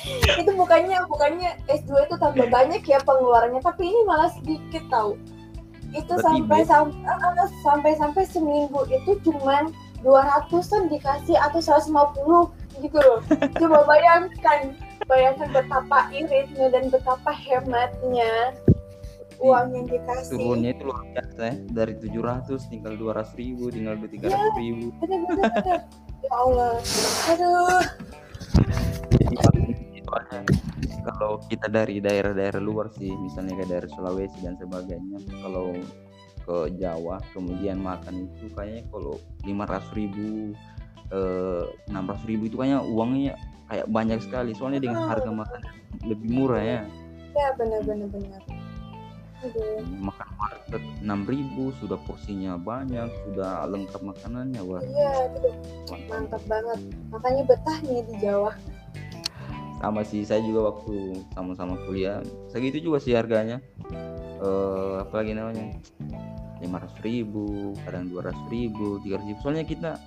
itu 0.43 0.51
bukannya 0.59 0.99
bukannya 1.07 1.55
S2 1.71 2.11
itu 2.11 2.15
tambah 2.19 2.47
banyak 2.51 2.83
ya 2.83 2.99
pengeluarannya, 3.03 3.63
tapi 3.63 3.87
ini 3.87 4.01
malah 4.03 4.29
sedikit 4.35 4.83
tahu. 4.91 5.15
Itu 5.93 6.17
sampai 6.19 6.65
sampai 6.65 7.47
sampai 7.63 7.91
sampai 7.95 8.23
seminggu 8.27 8.83
itu 8.89 9.15
cuman 9.23 9.71
200-an 10.03 10.91
dikasih 10.91 11.37
atau 11.39 11.63
150 11.63 12.83
gitu 12.83 12.97
loh. 12.99 13.19
Coba 13.55 13.87
bayangkan, 13.87 14.75
bayangkan 15.07 15.47
betapa 15.53 16.11
iritnya 16.11 16.67
dan 16.73 16.91
betapa 16.91 17.31
hematnya 17.31 18.51
uang 19.43 19.67
yang 19.75 19.85
dikasih. 19.91 20.31
turunnya 20.39 20.69
itu 20.71 20.83
luar 20.87 21.03
biasa 21.11 21.41
ya. 21.43 21.55
Dari 21.67 21.93
700 21.99 22.71
tinggal 22.71 22.93
200 22.95 23.35
ribu, 23.35 23.63
tinggal 23.67 23.95
300 23.99 24.61
ribu. 24.63 24.85
Bener, 25.03 25.19
bener, 25.27 25.51
bener. 25.51 25.79
Ya 26.23 26.33
Allah. 26.39 26.73
Aduh. 27.35 27.83
Jadi 29.11 29.35
paling 29.35 29.73
soalnya 30.13 30.41
kalau 31.03 31.41
kita 31.49 31.67
dari 31.73 31.97
daerah-daerah 31.97 32.61
luar 32.61 32.93
sih 32.93 33.09
misalnya 33.09 33.57
ke 33.57 33.65
daerah 33.65 33.89
Sulawesi 33.89 34.37
dan 34.45 34.55
sebagainya 34.61 35.17
kalau 35.41 35.73
ke 36.43 36.57
Jawa 36.77 37.17
kemudian 37.33 37.81
makan 37.81 38.29
itu 38.29 38.45
kayaknya 38.53 38.83
kalau 38.93 39.17
lima 39.47 39.65
ratus 39.65 39.89
ribu 39.97 40.53
eh, 41.09 41.65
enam 41.89 42.05
ratus 42.13 42.25
ribu 42.29 42.45
itu 42.45 42.55
kayaknya 42.61 42.85
uangnya 42.85 43.33
kayak 43.71 43.87
banyak 43.89 44.19
sekali 44.21 44.51
soalnya 44.53 44.85
dengan 44.85 45.09
harga 45.09 45.31
makan 45.33 45.61
lebih 46.05 46.29
murah 46.29 46.61
ya 46.61 46.81
ya 47.33 47.47
benar-benar 47.57 48.07
benar 48.13 48.41
Aduh. 49.43 49.83
makan 49.99 50.29
warteg 50.39 50.83
enam 51.03 51.27
ribu 51.27 51.75
sudah 51.83 51.99
porsinya 52.07 52.55
banyak 52.55 53.11
sudah 53.27 53.67
lengkap 53.67 53.99
makanannya 53.99 54.61
wah. 54.63 54.79
Iya 54.79 55.11
mantap 56.07 56.43
banget. 56.47 56.79
Makanya 57.11 57.43
betah 57.43 57.77
nih 57.83 58.01
di 58.07 58.15
Jawa. 58.23 58.51
Sama 59.83 60.01
sih 60.07 60.23
saya 60.23 60.39
juga 60.39 60.71
waktu 60.71 61.19
sama-sama 61.35 61.75
kuliah. 61.83 62.23
Segitu 62.47 62.87
juga 62.87 63.03
sih 63.03 63.11
harganya. 63.19 63.59
Eh 64.39 64.95
apalagi 65.03 65.35
namanya? 65.35 65.75
lima 66.63 66.79
ratus 66.79 67.03
ribu 67.03 67.75
kadang 67.83 68.07
dua 68.07 68.31
ratus 68.31 68.45
ribu 68.47 68.95
tiga 69.03 69.19
ribu. 69.19 69.35
Soalnya 69.43 69.67
kita 69.67 69.99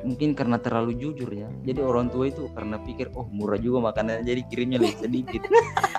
mungkin 0.00 0.32
karena 0.32 0.56
terlalu 0.56 0.96
jujur 0.96 1.28
ya. 1.28 1.52
Jadi 1.68 1.84
orang 1.84 2.08
tua 2.08 2.32
itu 2.32 2.48
karena 2.56 2.80
pikir 2.80 3.12
oh 3.12 3.28
murah 3.28 3.60
juga 3.60 3.92
makanannya 3.92 4.24
jadi 4.24 4.42
kirimnya 4.48 4.80
lebih 4.80 4.96
sedikit 5.04 5.44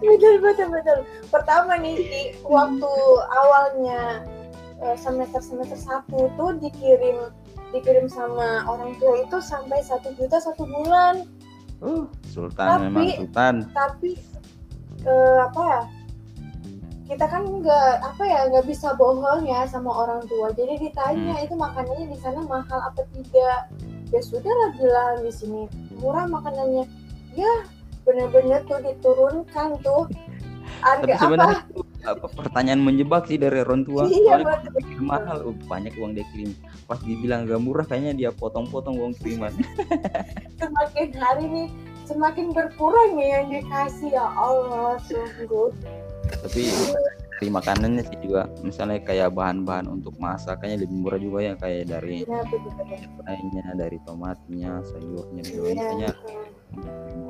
betul 0.00 0.34
betul 0.40 0.68
betul. 0.72 0.98
Pertama 1.28 1.76
nih 1.76 1.96
di 1.96 2.22
waktu 2.42 2.92
awalnya 3.30 4.24
eh, 4.80 4.96
semester 4.96 5.40
semester 5.40 5.76
satu 5.76 6.32
tuh 6.34 6.56
dikirim 6.58 7.28
dikirim 7.70 8.10
sama 8.10 8.66
orang 8.66 8.98
tua 8.98 9.22
itu 9.22 9.38
sampai 9.38 9.78
satu 9.84 10.10
juta 10.18 10.40
satu 10.40 10.66
bulan. 10.66 11.22
Uh 11.80 12.04
sultan 12.28 12.66
Tapi- 12.68 12.84
memang 12.88 13.04
sultan. 13.16 13.54
tapi 13.72 14.10
eh, 15.06 15.38
apa 15.40 15.62
ya? 15.64 15.82
Kita 17.10 17.26
kan 17.26 17.42
nggak 17.42 17.92
apa 18.06 18.22
ya 18.22 18.46
nggak 18.54 18.70
bisa 18.70 18.94
bohong 18.94 19.42
ya 19.42 19.66
sama 19.66 19.90
orang 19.90 20.22
tua. 20.30 20.54
Jadi 20.54 20.78
ditanya 20.78 21.42
itu 21.42 21.58
makanannya 21.58 22.06
di 22.06 22.18
sana 22.22 22.38
mahal 22.46 22.78
apa 22.86 23.02
tidak? 23.10 23.66
Ya 24.10 24.20
sudah 24.22 24.50
lah 24.50 24.70
bilang 24.78 25.14
di 25.26 25.32
sini. 25.34 25.62
Murah 25.98 26.30
makanannya. 26.30 26.86
Ya 27.34 27.50
benar-benar 28.10 28.60
tuh 28.66 28.82
diturunkan 28.82 29.68
tuh. 29.86 30.04
Tapi 30.80 31.12
harga 31.12 31.12
apa? 31.12 31.22
sebenarnya 31.22 31.58
itu 31.60 31.80
apa 32.08 32.26
pertanyaan 32.32 32.80
menjebak 32.80 33.22
sih 33.28 33.36
dari 33.36 33.60
orang 33.60 33.84
tua. 33.84 34.08
Iya, 34.08 34.42
kirim 34.72 35.04
mahal 35.04 35.38
oh, 35.44 35.54
banyak 35.68 35.92
uang 36.00 36.16
dia 36.16 36.26
kirim. 36.32 36.50
Pas 36.88 36.98
dibilang 37.04 37.44
gak 37.46 37.60
murah 37.60 37.84
kayaknya 37.84 38.12
dia 38.16 38.30
potong-potong 38.32 38.96
uang 38.96 39.12
kiriman. 39.20 39.52
Semakin 40.60 41.08
hari 41.20 41.44
nih 41.46 41.68
semakin 42.08 42.50
berkurang 42.50 43.22
ya 43.22 43.44
yang 43.44 43.46
dikasih 43.54 44.10
ya 44.10 44.26
Allah 44.34 44.98
sungguh. 45.06 45.70
Tapi 46.26 46.62
dari 47.40 47.48
makanannya 47.48 48.02
sih 48.04 48.18
juga 48.20 48.52
misalnya 48.60 49.00
kayak 49.00 49.32
bahan-bahan 49.32 49.88
untuk 49.88 50.12
masaknya 50.20 50.84
lebih 50.84 50.96
murah 51.00 51.16
juga 51.16 51.38
ya 51.40 51.54
kayak 51.56 51.88
dari 51.88 52.28
ya 52.28 52.44
betul-betul 52.44 53.24
lainnya 53.24 53.64
dari 53.80 53.98
tomatnya 54.04 54.84
sayurnya 54.84 55.42
Iya. 55.48 56.12
lebih 56.76 57.16
murah 57.16 57.29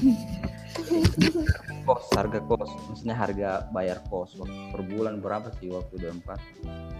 kos 1.86 2.06
harga 2.16 2.40
kos. 2.44 2.70
Maksudnya 2.88 3.16
harga 3.16 3.50
bayar 3.74 3.98
kos 4.08 4.36
per 4.72 4.80
bulan 4.86 5.20
berapa 5.20 5.52
sih 5.60 5.70
waktu 5.72 6.00
udah 6.00 6.10
empat 6.20 6.40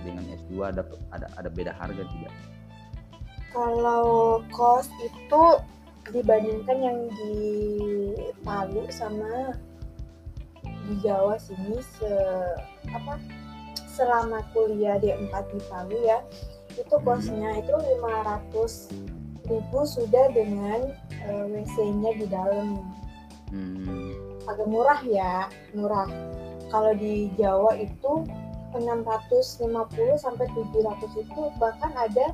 dengan 0.04 0.24
S2 0.44 0.52
ada 0.64 0.82
ada 1.14 1.26
ada 1.36 1.48
beda 1.48 1.72
harga 1.76 2.02
tidak? 2.04 2.34
Kalau 3.50 4.40
kos 4.54 4.88
itu 5.02 5.42
dibandingkan 6.10 6.78
yang 6.80 6.98
di 7.12 7.34
Palu 8.42 8.88
sama 8.90 9.54
di 10.64 10.94
Jawa 11.04 11.38
sini 11.38 11.78
se 11.78 12.14
apa 12.90 13.20
selama 13.90 14.42
kuliah 14.50 14.98
di 14.98 15.12
empat 15.12 15.50
di 15.54 15.60
Palu 15.70 15.98
ya 16.02 16.18
itu 16.74 16.96
kosnya 17.02 17.60
itu 17.60 17.74
500 17.74 19.19
ribu 19.48 19.80
sudah 19.84 20.28
dengan 20.32 20.92
eh, 21.24 21.44
WC-nya 21.48 22.10
di 22.16 22.26
dalam. 22.28 22.80
Hmm. 23.50 24.14
agak 24.46 24.66
murah 24.70 25.00
ya 25.02 25.50
murah. 25.74 26.06
Kalau 26.70 26.94
di 26.94 27.34
Jawa 27.34 27.74
itu 27.74 28.22
650 28.70 29.66
sampai 30.14 30.46
700 30.54 31.18
itu 31.18 31.40
bahkan 31.58 31.90
ada 31.98 32.30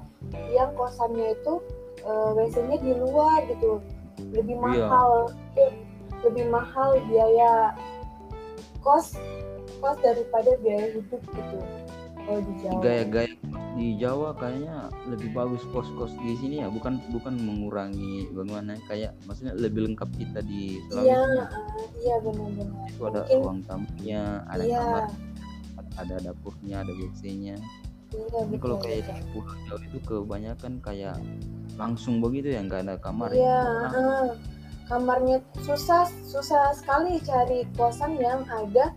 yang 0.52 0.76
kosannya 0.76 1.32
itu 1.32 1.60
eh, 2.04 2.30
WC-nya 2.36 2.76
di 2.80 2.92
luar 3.00 3.48
gitu. 3.48 3.80
Lebih 4.32 4.56
Iya. 4.60 4.64
mahal. 4.64 5.10
Lebih 6.24 6.44
mahal 6.48 7.00
biaya 7.08 7.72
kos 8.84 9.16
kos 9.80 9.96
daripada 10.00 10.56
biaya 10.60 10.94
hidup 10.94 11.20
gitu 11.20 11.58
di 12.26 12.52
Jawa. 12.60 12.80
Gaya-gaya 12.82 13.30
di 13.76 13.88
Jawa 14.00 14.28
kayaknya 14.34 14.76
lebih 15.04 15.36
bagus 15.36 15.60
kos-kos 15.68 16.16
di 16.16 16.32
sini 16.40 16.64
ya 16.64 16.72
bukan 16.72 16.96
bukan 17.12 17.36
mengurangi 17.36 18.24
bagaimana 18.32 18.72
kayak 18.88 19.12
maksudnya 19.28 19.52
lebih 19.52 19.84
lengkap 19.92 20.08
kita 20.16 20.40
di 20.40 20.80
Sulawesi 20.88 21.12
iya 21.12 21.20
iya 22.00 22.16
benar-benar 22.24 22.88
itu 22.88 23.02
ada 23.04 23.20
mungkin- 23.20 23.40
ruang 23.44 23.60
tamunya 23.68 24.22
ada 24.48 24.64
iya. 24.64 24.80
kamar 24.80 25.04
ada 25.96 26.14
dapurnya 26.20 26.76
ada 26.84 26.92
WC-nya. 26.92 27.56
Iya 28.12 28.38
Ini 28.48 28.56
kalau 28.60 28.76
kayak 28.80 29.08
di 29.08 29.12
Pulau 29.32 29.56
Jawa 29.68 29.78
itu 29.84 29.98
kebanyakan 30.04 30.72
kayak 30.80 31.16
langsung 31.76 32.20
begitu 32.24 32.52
ya 32.52 32.60
nggak 32.64 32.80
ada 32.88 32.94
kamar 32.96 33.28
Iya, 33.32 33.44
ya. 33.44 33.88
heeh. 33.92 34.26
kamarnya 34.86 35.36
susah 35.60 36.06
susah 36.24 36.70
sekali 36.72 37.20
cari 37.20 37.66
kosan 37.76 38.16
yang 38.16 38.46
ada 38.48 38.94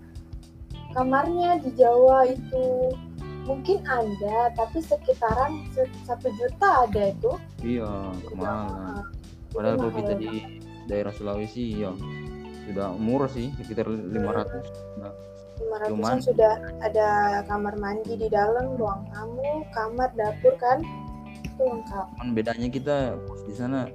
kamarnya 0.94 1.60
di 1.60 1.74
Jawa 1.76 2.30
itu 2.30 2.94
mungkin 3.44 3.80
ada 3.84 4.52
tapi 4.54 4.80
sekitaran 4.80 5.64
se- 5.70 5.92
satu 6.04 6.28
juta 6.34 6.86
ada 6.86 7.04
itu. 7.10 7.32
Iya, 7.62 7.90
kemahalan. 8.26 9.04
Padahal 9.50 9.76
kalau 9.78 9.94
kita 9.94 10.14
di 10.16 10.30
daerah 10.86 11.12
Sulawesi 11.12 11.76
ya 11.76 11.92
sudah 12.66 12.94
murah 12.94 13.28
sih 13.28 13.50
sekitar 13.58 13.90
500. 13.90 15.02
Nah, 15.02 15.14
500 15.58 15.90
Cuman- 15.90 16.22
sudah 16.22 16.54
ada 16.80 17.08
kamar 17.46 17.76
mandi 17.76 18.14
di 18.16 18.30
dalam 18.30 18.78
ruang 18.78 19.04
tamu 19.10 19.66
kamar 19.72 20.10
dapur 20.14 20.54
kan? 20.56 20.80
Itu 21.42 21.62
lengkap. 21.62 22.06
Cuman 22.16 22.30
bedanya 22.32 22.68
kita 22.70 22.98
di 23.44 23.54
sana 23.54 23.90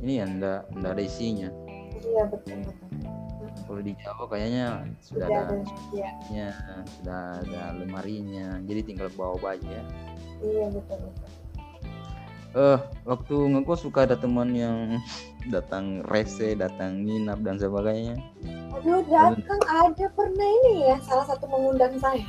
ini 0.00 0.18
ya 0.18 0.24
ndak 0.24 0.70
ndak 0.74 0.90
ada 0.96 1.02
isinya. 1.02 1.50
iya 2.00 2.24
betul 2.24 2.64
betul 2.64 2.88
Kalau 3.70 3.86
di 3.86 3.94
Jawa 4.02 4.24
kayaknya 4.26 4.82
sudah 4.98 4.98
sudah 4.98 5.26
ada 5.30 5.38
ada 5.46 5.54
iya 5.94 6.10
isinya, 6.18 6.50
sudah 6.98 7.20
ada 7.38 7.62
lemarinya. 7.78 8.58
Jadi 8.66 8.80
tinggal 8.82 9.06
bawa 9.14 9.38
baju 9.38 9.62
ya. 9.62 9.84
iya 10.42 10.66
betul 10.74 10.98
betul 10.98 11.30
Eh, 12.50 12.78
waktu 13.06 13.34
ngekos 13.46 13.86
suka 13.86 14.10
ada 14.10 14.18
teman 14.18 14.50
yang 14.58 14.98
datang 15.54 16.02
rese, 16.10 16.58
datang 16.58 17.06
nginap 17.06 17.38
dan 17.46 17.62
sebagainya. 17.62 18.18
Aduh, 18.74 19.06
datang 19.06 19.62
ada 19.70 20.06
pernah 20.18 20.50
ini 20.66 20.90
ya 20.90 20.98
salah 21.06 21.30
satu 21.30 21.46
mengundang 21.46 21.94
saya. 22.02 22.26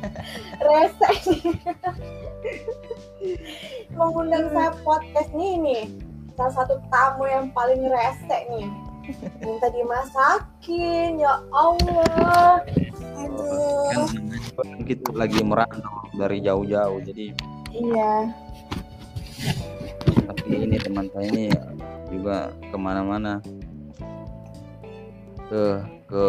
Rese 0.64 1.12
mengundang 4.00 4.48
saya 4.48 4.72
podcast 4.80 5.28
nih 5.36 5.60
nih. 5.60 5.84
Salah 6.40 6.64
satu 6.64 6.80
tamu 6.88 7.28
yang 7.28 7.52
paling 7.52 7.84
rese 7.84 8.38
nih. 8.48 8.93
Minta 9.40 9.68
dimasakin, 9.68 11.20
ya 11.20 11.34
Allah. 11.52 12.60
Aduh. 13.20 14.08
Kan 14.56 14.80
kita 14.86 15.10
lagi 15.12 15.40
merantau 15.44 16.08
dari 16.16 16.40
jauh-jauh, 16.40 17.00
jadi 17.04 17.34
Iya, 17.74 18.30
tapi 20.30 20.62
ini 20.62 20.76
teman 20.78 21.10
saya 21.10 21.26
ini 21.26 21.50
juga 22.06 22.54
ke 22.70 22.76
mana-mana 22.78 23.42
ke 25.50 25.62
ke 26.06 26.26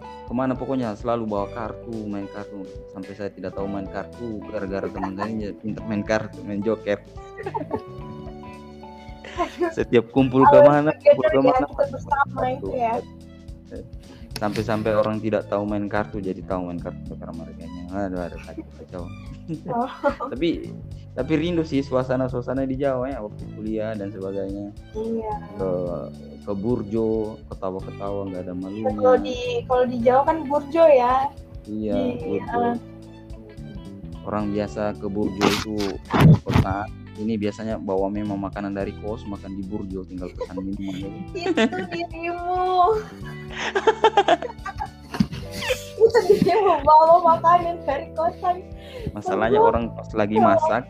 ke 0.00 0.32
mana 0.32 0.56
pokoknya 0.56 0.96
selalu 0.96 1.28
bawa 1.28 1.46
kartu 1.52 2.08
main 2.08 2.24
kartu 2.30 2.64
sampai 2.96 3.12
saya 3.12 3.30
tidak 3.34 3.52
tahu 3.52 3.68
main 3.68 3.84
kartu 3.84 4.40
gara-gara 4.48 4.88
teman 4.88 5.12
saya 5.12 5.28
ini 5.28 5.44
pintar 5.60 5.84
main 5.84 6.02
kartu 6.02 6.38
main 6.46 6.64
joker 6.64 6.98
setiap 9.76 10.04
kumpul 10.10 10.42
Awal 10.42 10.52
ke 10.52 10.58
mana 10.64 10.90
kumpul 10.94 11.24
kita 11.44 11.84
bersama 11.88 12.40
itu 12.50 12.68
ya. 12.72 12.94
sampai-sampai 14.34 14.92
orang 14.92 15.16
tidak 15.18 15.46
tahu 15.46 15.62
main 15.62 15.86
kartu 15.86 16.18
jadi 16.18 16.42
tahu 16.42 16.66
main 16.66 16.78
kartu 16.78 17.14
sekarang 17.14 17.36
mereka 17.36 17.62
aduh 17.94 18.20
ada 18.22 18.36
kacau 18.40 19.04
Oh. 19.66 19.90
tapi 20.32 20.70
tapi 21.12 21.32
rindu 21.34 21.60
sih 21.60 21.82
suasana-suasana 21.82 22.62
di 22.62 22.78
Jawa 22.78 23.10
ya 23.10 23.18
waktu 23.20 23.42
kuliah 23.52 23.90
dan 23.92 24.08
sebagainya 24.08 24.70
Iya. 24.94 25.34
ke 25.58 25.70
ke 26.40 26.52
Burjo 26.54 27.36
ketawa-ketawa 27.50 28.30
nggak 28.30 28.42
ada 28.42 28.54
Kalau 28.54 28.62
malunya 28.62 29.18
di 29.18 29.36
kalau 29.66 29.84
di 29.84 29.98
Jawa 29.98 30.22
kan 30.24 30.46
burjo 30.46 30.84
ya. 30.86 31.26
iya 31.64 31.94
Iya. 31.98 32.16
Burjo 32.22 32.62
orang 34.22 34.54
biasa 34.54 34.94
ke 34.94 35.06
Burjo 35.06 35.42
itu 35.44 35.74
kota 36.40 36.86
ini 37.20 37.36
biasanya 37.36 37.76
bawa 37.76 38.08
memang 38.08 38.40
makanan 38.40 38.72
dari 38.72 38.96
kos 39.04 39.24
makan 39.28 39.56
di 39.60 39.62
burjo 39.68 40.04
tinggal 40.08 40.32
pesan 40.32 40.56
minuman 40.64 41.12
itu 41.36 41.78
dirimu. 41.92 42.96
Itu 46.00 46.18
dirimu 46.28 46.74
bawa 46.80 47.16
makanan 47.36 47.84
dari 47.84 48.08
kosan 48.16 48.64
masalahnya 49.12 49.60
orang 49.60 49.92
pas 49.92 50.08
lagi 50.16 50.38
masak 50.40 50.88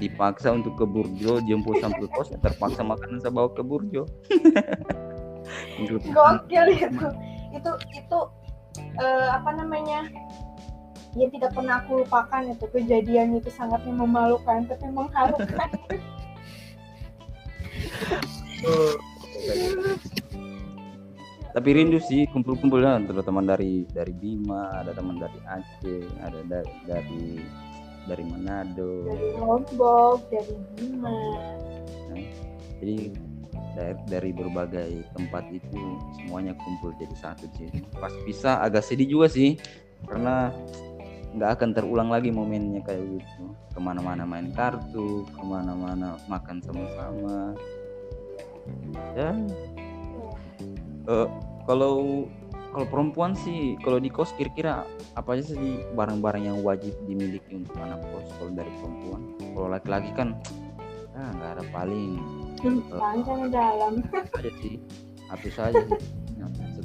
dipaksa 0.00 0.54
untuk 0.56 0.80
ke 0.80 0.84
burjo 0.88 1.44
jemput 1.44 1.82
sampai 1.84 2.08
kos 2.14 2.32
terpaksa 2.40 2.80
makanan 2.80 3.20
saya 3.20 3.34
bawa 3.34 3.52
ke 3.52 3.60
burjo. 3.60 4.08
Gokil 6.14 6.66
itu. 6.72 7.08
Itu 7.50 7.70
itu 7.92 8.18
eh, 8.78 9.28
apa 9.28 9.50
namanya 9.58 10.08
ya 11.18 11.26
tidak 11.30 11.50
pernah 11.54 11.82
aku 11.82 12.06
lupakan 12.06 12.42
itu 12.46 12.66
kejadian 12.70 13.38
itu 13.38 13.50
sangatnya 13.50 13.94
memalukan 13.94 14.66
tapi 14.66 14.86
mengharukan. 14.90 15.70
Tapi 21.50 21.68
rindu 21.74 21.98
sih 21.98 22.30
kumpul-kumpulnya 22.30 23.02
ada 23.02 23.26
teman 23.26 23.42
dari 23.42 23.82
dari 23.90 24.14
Bima 24.14 24.70
ada 24.70 24.94
teman 24.94 25.18
dari 25.18 25.34
Aceh 25.50 26.06
ada 26.22 26.46
dari 26.46 26.74
dari 26.86 27.26
dari 28.06 28.22
Manado. 28.22 29.10
Dari 29.10 29.28
Lombok 29.34 30.30
dari 30.30 30.54
Bima. 30.78 31.10
Jadi 32.78 32.96
dari, 33.74 33.94
dari 34.06 34.30
berbagai 34.30 34.90
tempat 35.14 35.44
itu 35.50 35.82
semuanya 36.22 36.54
kumpul 36.54 36.94
jadi 36.98 37.16
satu 37.18 37.46
sih 37.58 37.70
pas 37.98 38.14
bisa 38.26 38.62
agak 38.62 38.86
sedih 38.86 39.18
juga 39.18 39.26
sih 39.30 39.58
karena 40.06 40.50
nggak 41.30 41.50
akan 41.58 41.70
terulang 41.74 42.08
lagi 42.10 42.34
momennya 42.34 42.82
kayak 42.82 43.02
gitu. 43.18 43.44
Ke 43.70 43.78
mana-mana 43.78 44.26
main 44.26 44.50
kartu 44.50 45.24
ke 45.30 45.42
mana-mana 45.42 46.18
makan 46.26 46.58
sama-sama. 46.62 47.54
Ya. 49.14 49.34
Eh, 51.10 51.28
kalau 51.66 52.26
kalau 52.70 52.86
perempuan 52.86 53.34
sih 53.34 53.74
kalau 53.82 53.98
di 53.98 54.10
kos 54.10 54.30
kira-kira 54.38 54.86
apa 55.18 55.34
aja 55.34 55.54
sih 55.54 55.82
barang-barang 55.98 56.44
yang 56.46 56.58
wajib 56.62 56.94
dimiliki 57.06 57.58
untuk 57.58 57.74
anak 57.82 57.98
kos 58.10 58.26
kalau 58.38 58.52
dari 58.54 58.72
perempuan? 58.78 59.22
Kalau 59.54 59.68
laki-laki 59.70 60.10
kan 60.14 60.28
ah 61.14 61.30
nggak 61.34 61.50
ada 61.58 61.64
paling. 61.74 62.12
Panjang 62.90 63.50
dalam. 63.50 64.02
aja 64.14 64.50
sih. 64.60 64.78
Saja 65.30 65.78
Nah, 65.78 65.86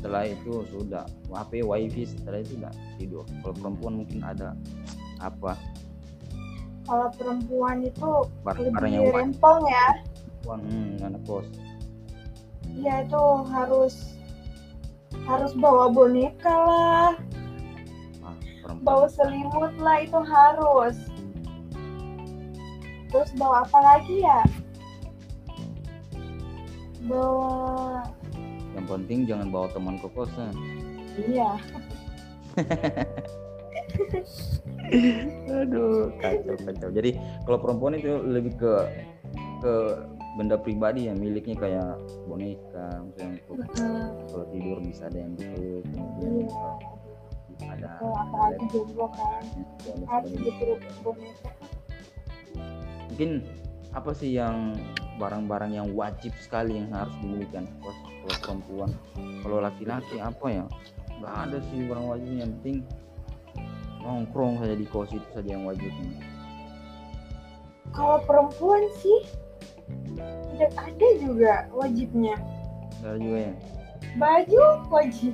setelah 0.06 0.30
itu 0.30 0.62
sudah 0.70 1.02
HP 1.34 1.66
wifi 1.66 2.06
setelah 2.06 2.46
itu 2.46 2.62
udah 2.62 2.74
tidur. 3.02 3.26
Kalau 3.42 3.58
perempuan 3.58 3.94
mungkin 4.06 4.22
ada 4.22 4.54
apa? 5.18 5.58
Kalau 6.86 7.10
perempuan 7.18 7.82
itu 7.82 8.30
yang 8.46 9.02
lebih 9.02 9.18
rempong 9.18 9.66
ya. 9.66 9.88
Perempuan 10.46 10.60
hmm, 10.70 11.02
anak 11.02 11.22
kos 11.26 11.50
Iya 12.70 13.02
itu 13.02 13.24
harus 13.50 14.14
harus 15.26 15.58
bawa 15.58 15.90
boneka 15.90 16.54
lah. 16.54 17.12
Ah, 18.22 18.38
bawa 18.86 19.10
selimut 19.10 19.74
lah 19.82 20.06
itu 20.06 20.22
harus. 20.22 21.02
Terus 23.10 23.34
bawa 23.42 23.66
apa 23.66 23.80
lagi 23.82 24.22
ya? 24.22 24.46
Bawa 27.10 28.06
yang 28.76 28.86
penting 28.86 29.24
jangan 29.24 29.48
bawa 29.50 29.72
teman 29.72 29.96
ke 29.98 30.08
kosan. 30.12 30.52
Iya. 31.16 31.56
Aduh 35.50 36.12
kacau 36.20 36.56
kacau. 36.60 36.90
Jadi 36.92 37.16
kalau 37.48 37.58
perempuan 37.64 37.96
itu 37.98 38.20
lebih 38.22 38.54
ke 38.60 38.74
ke 39.64 39.74
benda 40.36 40.60
pribadi 40.60 41.08
yang 41.08 41.16
miliknya 41.16 41.56
kayak 41.56 41.96
boneka 42.28 43.02
misalnya 43.08 43.40
untuk 43.48 43.72
Mm, 43.76 44.28
kalau 44.28 44.46
tidur 44.52 44.78
bisa 44.84 45.08
ada 45.08 45.18
yang 45.24 45.34
peluk 45.40 45.84
kemudian 45.96 46.34
iya. 46.44 47.72
ada 47.72 47.92
apalagi 48.04 48.66
jomblo 48.68 49.08
kan 49.16 49.44
harus 50.12 50.32
boneka. 51.00 51.50
Mungkin 53.16 53.32
apa 53.96 54.12
sih 54.12 54.36
yang 54.36 54.76
barang-barang 55.16 55.72
yang 55.76 55.88
wajib 55.96 56.36
sekali 56.40 56.80
yang 56.80 56.92
harus 56.92 57.14
dimiliki 57.24 57.56
kalau 57.56 58.38
perempuan. 58.44 58.92
Kalau 59.44 59.58
laki-laki 59.64 60.20
apa 60.20 60.48
ya? 60.52 60.66
Nggak 61.20 61.36
ada 61.48 61.58
sih 61.72 61.80
barang 61.88 62.08
wajibnya 62.12 62.40
yang 62.44 62.54
penting 62.60 62.78
nongkrong 64.06 64.62
saja 64.62 64.78
di 64.78 64.86
kos 64.86 65.10
itu 65.10 65.26
saja 65.34 65.58
yang 65.58 65.66
wajibnya 65.66 66.36
kalau 67.96 68.20
perempuan 68.28 68.84
sih 69.00 69.24
tidak 70.56 70.72
ada 70.76 71.08
juga 71.20 71.54
wajibnya. 71.72 72.36
Ada 73.04 73.18
juga 73.20 73.40
ya? 73.40 73.54
Baju 74.20 74.64
wajib. 74.92 75.34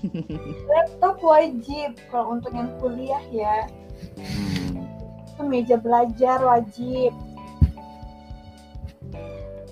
Laptop 0.70 1.16
wajib 1.20 1.98
kalau 2.08 2.38
untuk 2.38 2.54
yang 2.54 2.70
kuliah 2.78 3.22
ya. 3.34 3.66
Hmm. 4.16 5.48
meja 5.48 5.80
belajar 5.80 6.36
wajib 6.44 7.16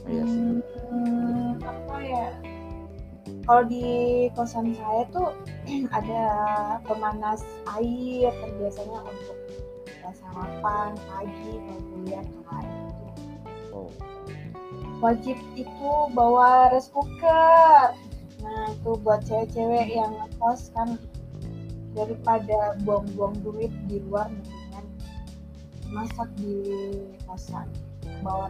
iya 0.08 0.24
sih. 0.24 0.60
Hmm, 0.88 1.60
apa 1.60 1.96
ya? 2.00 2.26
Kalau 3.44 3.64
di 3.64 3.86
kosan 4.36 4.76
saya 4.76 5.04
tuh 5.12 5.32
ada 5.96 6.24
pemanas 6.84 7.44
air 7.76 8.32
kan 8.32 8.50
biasanya 8.60 8.98
untuk 9.04 9.36
ya, 9.88 10.10
sarapan 10.16 10.92
pagi 11.08 11.52
kalau 11.64 11.82
kuliah 11.92 12.24
kan 12.48 12.66
oh. 13.72 13.90
Wajib 14.98 15.38
itu 15.54 15.90
bawa 16.12 16.74
rice 16.74 16.90
cooker. 16.90 17.94
Nah 18.42 18.64
itu 18.74 18.90
buat 19.00 19.22
cewek-cewek 19.24 19.94
yang 19.94 20.10
ngekos 20.10 20.74
kan 20.74 20.98
daripada 21.94 22.76
buang-buang 22.84 23.38
duit 23.42 23.72
di 23.86 24.02
luar 24.04 24.28
mendingan 24.28 24.86
masak 25.88 26.28
di 26.36 26.60
kosan 27.24 27.64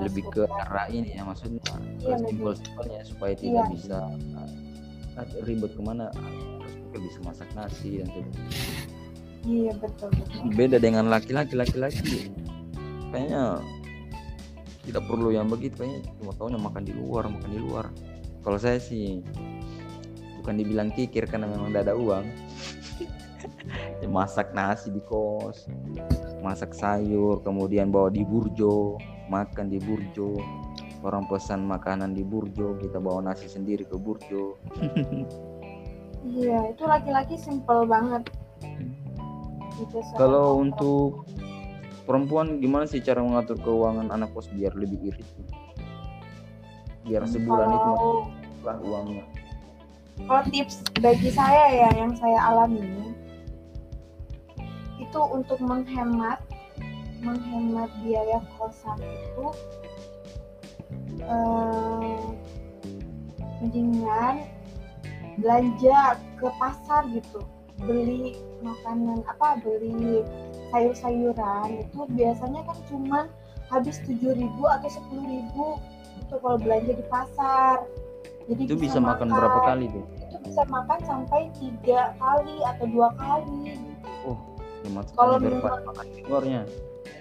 lebih 0.00 0.22
ke 0.28 0.42
cooker. 0.44 0.64
arah 0.66 0.86
ini 0.88 1.14
ya 1.14 1.22
maksudnya 1.22 1.60
Iya, 1.98 2.16
simpel-simpelnya 2.24 3.00
supaya 3.04 3.34
tidak 3.36 3.64
Iya. 3.64 3.72
bisa 3.74 3.98
uh, 5.18 5.42
ribet 5.44 5.72
ke 5.74 5.82
mana 5.82 6.06
terus 6.14 6.74
kita 6.78 6.98
bisa 7.02 7.18
masak 7.26 7.48
nasi 7.52 8.00
dan 8.00 8.06
sebagainya. 8.08 8.44
Iya 9.46 9.72
betul 9.78 10.08
betul. 10.12 10.40
Beda 10.54 10.76
dengan 10.78 11.04
laki-laki 11.08 11.54
laki-laki 11.54 12.30
kayaknya 13.10 13.62
tidak 14.84 15.04
perlu 15.04 15.28
yang 15.30 15.48
begitu 15.48 15.84
kayaknya 15.84 16.00
cuma 16.16 16.32
tahunya 16.32 16.60
makan 16.60 16.82
di 16.84 16.92
luar 16.96 17.24
makan 17.28 17.50
di 17.50 17.60
luar. 17.60 17.86
Kalau 18.40 18.56
saya 18.56 18.80
sih 18.80 19.20
bukan 20.40 20.54
dibilang 20.56 20.88
kikir 20.90 21.28
karena 21.28 21.44
memang 21.46 21.70
tidak 21.72 21.90
ada 21.90 21.94
uang. 21.94 22.24
Ya, 23.98 24.06
masak 24.10 24.50
nasi 24.50 24.90
di 24.90 24.98
kos 25.02 25.66
masak 26.42 26.74
sayur 26.74 27.38
kemudian 27.42 27.90
bawa 27.90 28.10
di 28.10 28.22
burjo 28.26 28.98
makan 29.28 29.70
di 29.72 29.78
burjo. 29.80 30.36
Orang 31.06 31.30
pesan 31.30 31.62
makanan 31.68 32.12
di 32.16 32.26
burjo 32.26 32.74
kita 32.82 32.98
bawa 32.98 33.22
nasi 33.30 33.46
sendiri 33.46 33.86
ke 33.86 33.96
burjo. 33.96 34.58
Iya 36.26 36.74
itu 36.74 36.82
laki-laki 36.82 37.38
simple 37.38 37.86
banget. 37.86 38.26
Gitu 39.78 39.96
kalau 40.18 40.58
untuk 40.58 41.24
perempuan 42.04 42.58
gimana 42.58 42.90
sih 42.90 42.98
cara 42.98 43.22
mengatur 43.22 43.54
keuangan 43.62 44.10
anak 44.10 44.34
kos 44.34 44.50
biar 44.50 44.74
lebih 44.74 45.14
irit? 45.14 45.28
Biar 47.06 47.22
sebulan 47.22 47.70
itu 47.70 47.90
kalau 47.94 48.12
lah 48.66 48.76
uangnya. 48.82 49.24
kalau 50.26 50.42
tips 50.50 50.82
bagi 50.98 51.30
saya 51.30 51.70
ya 51.70 51.88
yang 51.94 52.10
saya 52.18 52.50
alami 52.50 53.14
itu 54.98 55.20
untuk 55.30 55.62
menghemat 55.62 56.42
menghemat 57.22 57.90
biaya 58.02 58.38
kosan 58.56 58.98
itu 59.02 59.46
eh, 61.22 62.22
mendingan 63.62 64.36
belanja 65.38 66.18
ke 66.38 66.48
pasar 66.58 67.06
gitu. 67.10 67.42
Beli 67.78 68.34
makanan 68.58 69.22
apa 69.30 69.62
beli 69.62 70.26
sayur-sayuran 70.74 71.86
itu 71.86 72.00
biasanya 72.10 72.66
kan 72.66 72.78
cuma 72.90 73.20
habis 73.70 74.02
7.000 74.02 74.34
atau 74.50 74.88
10.000 74.90 75.22
itu 76.18 76.34
kalau 76.42 76.58
belanja 76.58 76.92
di 76.98 77.04
pasar. 77.06 77.86
Jadi 78.48 78.62
itu 78.66 78.76
bisa 78.80 78.98
makan 78.98 79.28
berapa 79.30 79.60
kali 79.62 79.86
tuh 79.92 80.04
itu 80.28 80.36
bisa 80.44 80.62
makan 80.70 80.98
sampai 81.02 81.50
tiga 81.56 82.14
kali 82.20 82.56
atau 82.62 82.86
dua 82.86 83.08
kali. 83.16 83.74
Hemat 84.86 85.10
Kalau 85.18 85.36
sekali 85.42 85.58
daripada 85.58 85.82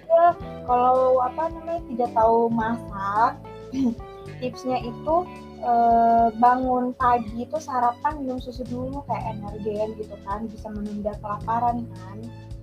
luarnya 0.08 0.34
kalau 0.66 1.20
apa 1.22 1.42
namanya 1.52 1.82
tidak 1.88 2.10
tahu 2.12 2.38
masak 2.50 3.32
tipsnya 4.40 4.78
itu 4.82 5.16
eh, 5.62 6.28
bangun 6.38 6.94
pagi 6.96 7.44
itu 7.44 7.56
sarapan 7.58 8.22
minum 8.22 8.38
susu 8.38 8.62
dulu 8.66 9.02
kayak 9.06 9.36
energen 9.36 9.94
gitu 9.98 10.14
kan 10.26 10.46
bisa 10.48 10.68
menunda 10.70 11.12
kelaparan 11.20 11.84
kan. 11.86 12.18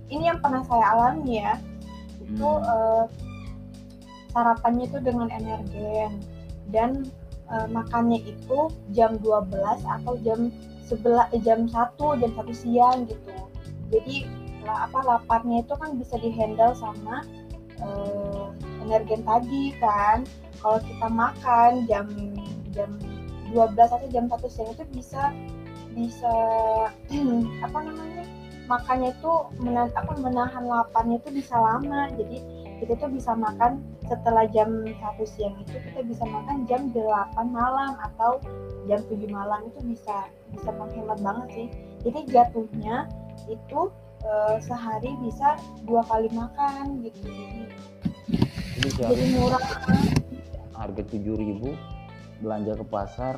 Ini 0.06 0.34
yang 0.34 0.38
pernah 0.38 0.62
saya 0.66 0.86
alami 0.94 1.42
ya. 1.42 1.58
Itu 2.22 2.46
Hmm. 2.46 2.62
eh, 2.62 3.04
sarapannya 4.36 4.84
itu 4.84 4.98
dengan 5.00 5.32
energen 5.32 6.20
dan 6.68 7.08
uh, 7.48 7.64
makannya 7.70 8.20
itu 8.20 8.68
jam 8.92 9.16
12 9.24 9.48
atau 9.80 10.12
jam 10.20 10.52
sebelah 10.84 11.24
jam 11.40 11.64
1 11.64 12.20
jam 12.20 12.30
1 12.36 12.52
siang 12.52 12.98
gitu. 13.08 13.32
Jadi 13.90 14.28
apa 14.72 14.98
laparnya 15.04 15.62
itu 15.62 15.74
kan 15.78 15.94
bisa 16.00 16.18
dihandle 16.18 16.74
sama 16.74 17.22
uh, 17.82 18.50
energen 18.82 19.22
tadi 19.22 19.74
kan. 19.78 20.26
Kalau 20.58 20.80
kita 20.82 21.06
makan 21.12 21.84
jam 21.86 22.06
jam 22.72 22.90
12 23.52 23.76
atau 23.76 24.08
jam 24.10 24.26
1 24.26 24.36
siang 24.50 24.70
itu 24.74 24.84
bisa 24.90 25.22
bisa 25.96 26.34
apa 27.66 27.78
namanya 27.80 28.24
makannya 28.66 29.14
itu 29.14 29.32
menahan, 29.62 29.90
apa 29.94 30.12
menahan 30.18 30.64
laparnya 30.66 31.16
itu 31.22 31.30
bisa 31.40 31.54
lama. 31.54 32.10
Jadi 32.18 32.42
kita 32.82 32.92
tuh 33.00 33.08
bisa 33.08 33.32
makan 33.32 33.80
setelah 34.04 34.44
jam 34.52 34.84
satu 35.00 35.24
siang 35.24 35.56
itu 35.64 35.80
kita 35.80 36.04
bisa 36.04 36.24
makan 36.28 36.68
jam 36.68 36.92
8 36.92 37.40
malam 37.48 37.96
atau 38.12 38.38
jam 38.86 39.00
7 39.08 39.26
malam 39.32 39.66
itu 39.72 39.80
bisa 39.96 40.28
bisa 40.52 40.70
menghemat 40.74 41.18
banget 41.24 41.48
sih. 41.54 41.66
Jadi 42.04 42.20
jatuhnya 42.30 43.08
itu 43.48 43.90
uh, 44.24 44.56
sehari 44.62 45.12
bisa 45.20 45.58
dua 45.84 46.00
kali 46.06 46.30
makan 46.32 47.04
gitu. 47.04 47.28
Jadi, 48.76 48.88
jadi 48.96 49.24
murah. 49.36 49.64
Harga 50.76 51.02
tujuh 51.08 51.34
ribu 51.36 51.72
belanja 52.44 52.76
ke 52.76 52.84
pasar 52.84 53.34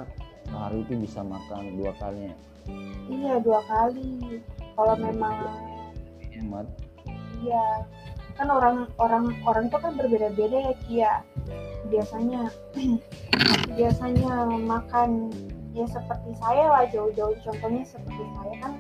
sehari 0.48 0.82
itu 0.82 0.92
bisa 0.98 1.20
makan 1.22 1.78
dua 1.78 1.92
kali. 1.96 2.34
Iya 3.08 3.40
dua 3.40 3.60
kali. 3.66 4.42
Kalau 4.78 4.94
memang 4.98 5.36
hemat. 6.34 6.66
Iya. 7.42 7.66
Kan 8.38 8.54
orang 8.54 8.86
orang 9.02 9.34
orang 9.42 9.66
itu 9.66 9.78
kan 9.82 9.92
berbeda-beda 9.98 10.58
ya 10.70 10.74
Kia. 10.86 11.14
Biasanya 11.90 12.40
biasanya 13.78 14.32
makan 14.66 15.30
ya 15.74 15.86
seperti 15.86 16.30
saya 16.38 16.64
lah 16.70 16.84
jauh-jauh. 16.90 17.34
Contohnya 17.42 17.82
seperti 17.86 18.22
saya 18.38 18.54
kan 18.62 18.72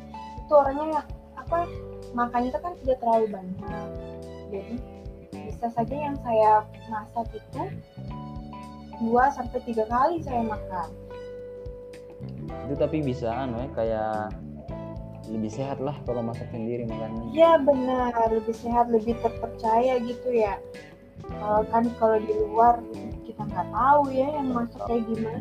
itu 0.48 0.52
orangnya 0.56 1.04
apa 1.48 1.64
makan 2.12 2.52
itu 2.52 2.58
kan 2.60 2.72
tidak 2.84 3.00
terlalu 3.00 3.26
banyak. 3.32 3.88
Jadi 4.52 4.76
bisa 5.32 5.66
saja 5.72 5.96
yang 5.96 6.16
saya 6.20 6.60
masak 6.92 7.26
itu 7.32 7.62
dua 9.00 9.32
sampai 9.32 9.58
tiga 9.64 9.88
kali 9.88 10.20
saya 10.20 10.44
makan. 10.44 10.88
Itu 12.68 12.74
tapi 12.76 13.00
bisa 13.00 13.32
anu 13.32 13.64
ya 13.64 13.68
kayak 13.72 14.36
lebih 15.28 15.48
sehat 15.52 15.80
lah 15.80 15.96
kalau 16.04 16.20
masak 16.20 16.48
sendiri 16.52 16.84
makannya. 16.84 17.32
Iya 17.32 17.64
benar. 17.64 18.12
Lebih 18.28 18.52
sehat 18.52 18.92
lebih 18.92 19.16
terpercaya 19.24 19.96
gitu 20.04 20.28
ya. 20.28 20.60
Kan 21.72 21.88
kalau 21.96 22.20
di 22.20 22.32
luar 22.44 22.84
kita 23.24 23.40
nggak 23.44 23.68
tahu 23.72 24.02
ya 24.12 24.28
yang 24.36 24.52
masak 24.52 24.80
kayak 24.84 25.04
gimana 25.08 25.40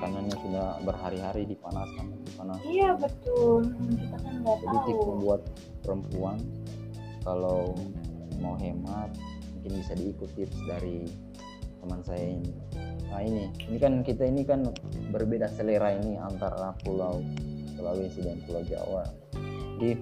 makanannya 0.00 0.36
sudah 0.40 0.66
berhari-hari 0.80 1.44
dipanaskan 1.44 2.16
dipanas. 2.24 2.56
Iya 2.64 2.96
betul. 2.96 3.68
Kita 4.00 4.16
kan 4.16 4.34
nggak 4.40 4.56
tahu 4.56 4.64
jadi 4.64 4.78
tipe 4.88 5.12
buat 5.20 5.42
perempuan 5.84 6.38
kalau 7.20 7.76
mau 8.40 8.56
hemat 8.56 9.12
mungkin 9.60 9.84
bisa 9.84 9.92
diikut 9.92 10.32
tips 10.32 10.56
dari 10.64 11.04
teman 11.84 12.00
saya 12.00 12.24
ini. 12.32 12.52
Nah 13.12 13.20
ini 13.20 13.52
ini 13.68 13.76
kan 13.76 14.00
kita 14.00 14.24
ini 14.24 14.40
kan 14.48 14.64
berbeda 15.12 15.52
selera 15.52 15.92
ini 15.92 16.16
antara 16.16 16.72
pulau 16.80 17.20
Sulawesi 17.76 18.24
dan 18.24 18.40
Pulau 18.48 18.64
Jawa. 18.64 19.04
Jadi 19.76 20.00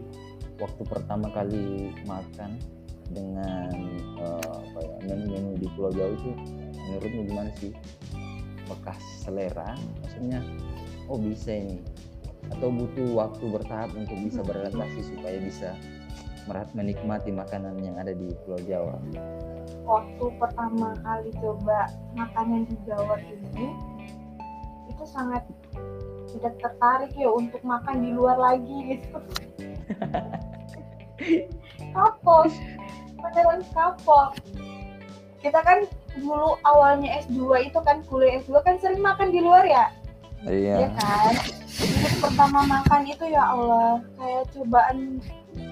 waktu 0.63 0.83
pertama 0.87 1.27
kali 1.35 1.91
makan 2.07 2.55
dengan 3.11 3.71
uh, 4.23 4.63
apa 4.63 4.79
ya 4.79 4.97
menu-menu 5.11 5.59
di 5.59 5.67
Pulau 5.75 5.91
Jawa 5.91 6.11
itu 6.15 6.31
menurutmu 6.87 7.21
gimana 7.27 7.51
sih? 7.59 7.75
Bekas 8.69 9.01
selera, 9.25 9.73
maksudnya 10.05 10.41
oh 11.09 11.17
bisa 11.17 11.57
ini. 11.57 11.81
Atau 12.49 12.73
butuh 12.73 13.09
waktu 13.17 13.45
bertahap 13.49 13.93
untuk 13.97 14.17
bisa 14.25 14.41
beradaptasi 14.41 15.01
supaya 15.05 15.37
bisa 15.41 15.77
menikmati 16.73 17.29
makanan 17.29 17.77
yang 17.85 17.97
ada 18.01 18.17
di 18.17 18.33
Pulau 18.45 18.61
Jawa. 18.65 18.97
Waktu 19.85 20.25
pertama 20.41 20.97
kali 21.05 21.29
coba 21.41 21.93
makanan 22.17 22.65
di 22.69 22.77
Jawa 22.89 23.21
ini 23.21 23.69
itu 24.89 25.05
sangat 25.05 25.45
tidak 26.33 26.57
tertarik 26.61 27.13
ya 27.17 27.29
untuk 27.29 27.61
makan 27.65 28.05
di 28.05 28.11
luar 28.17 28.37
lagi 28.41 28.97
gitu. 28.97 29.19
Kapok. 31.95 32.53
Beneran 33.19 33.67
kapok. 33.75 34.39
Kita 35.43 35.59
kan 35.67 35.83
dulu 36.17 36.57
awalnya 36.65 37.21
S2 37.27 37.69
itu 37.69 37.79
kan 37.85 38.01
kuliah 38.09 38.41
S2 38.41 38.65
kan 38.65 38.75
sering 38.81 39.03
makan 39.05 39.29
di 39.29 39.41
luar 39.45 39.65
ya? 39.69 39.87
Iya. 40.47 40.87
Ya 40.87 40.89
kan? 40.95 41.35
Jadi 41.79 42.17
pertama 42.23 42.61
makan 42.67 43.03
itu 43.07 43.25
ya 43.31 43.43
Allah 43.55 44.03
kayak 44.19 44.45
cobaan 44.55 45.23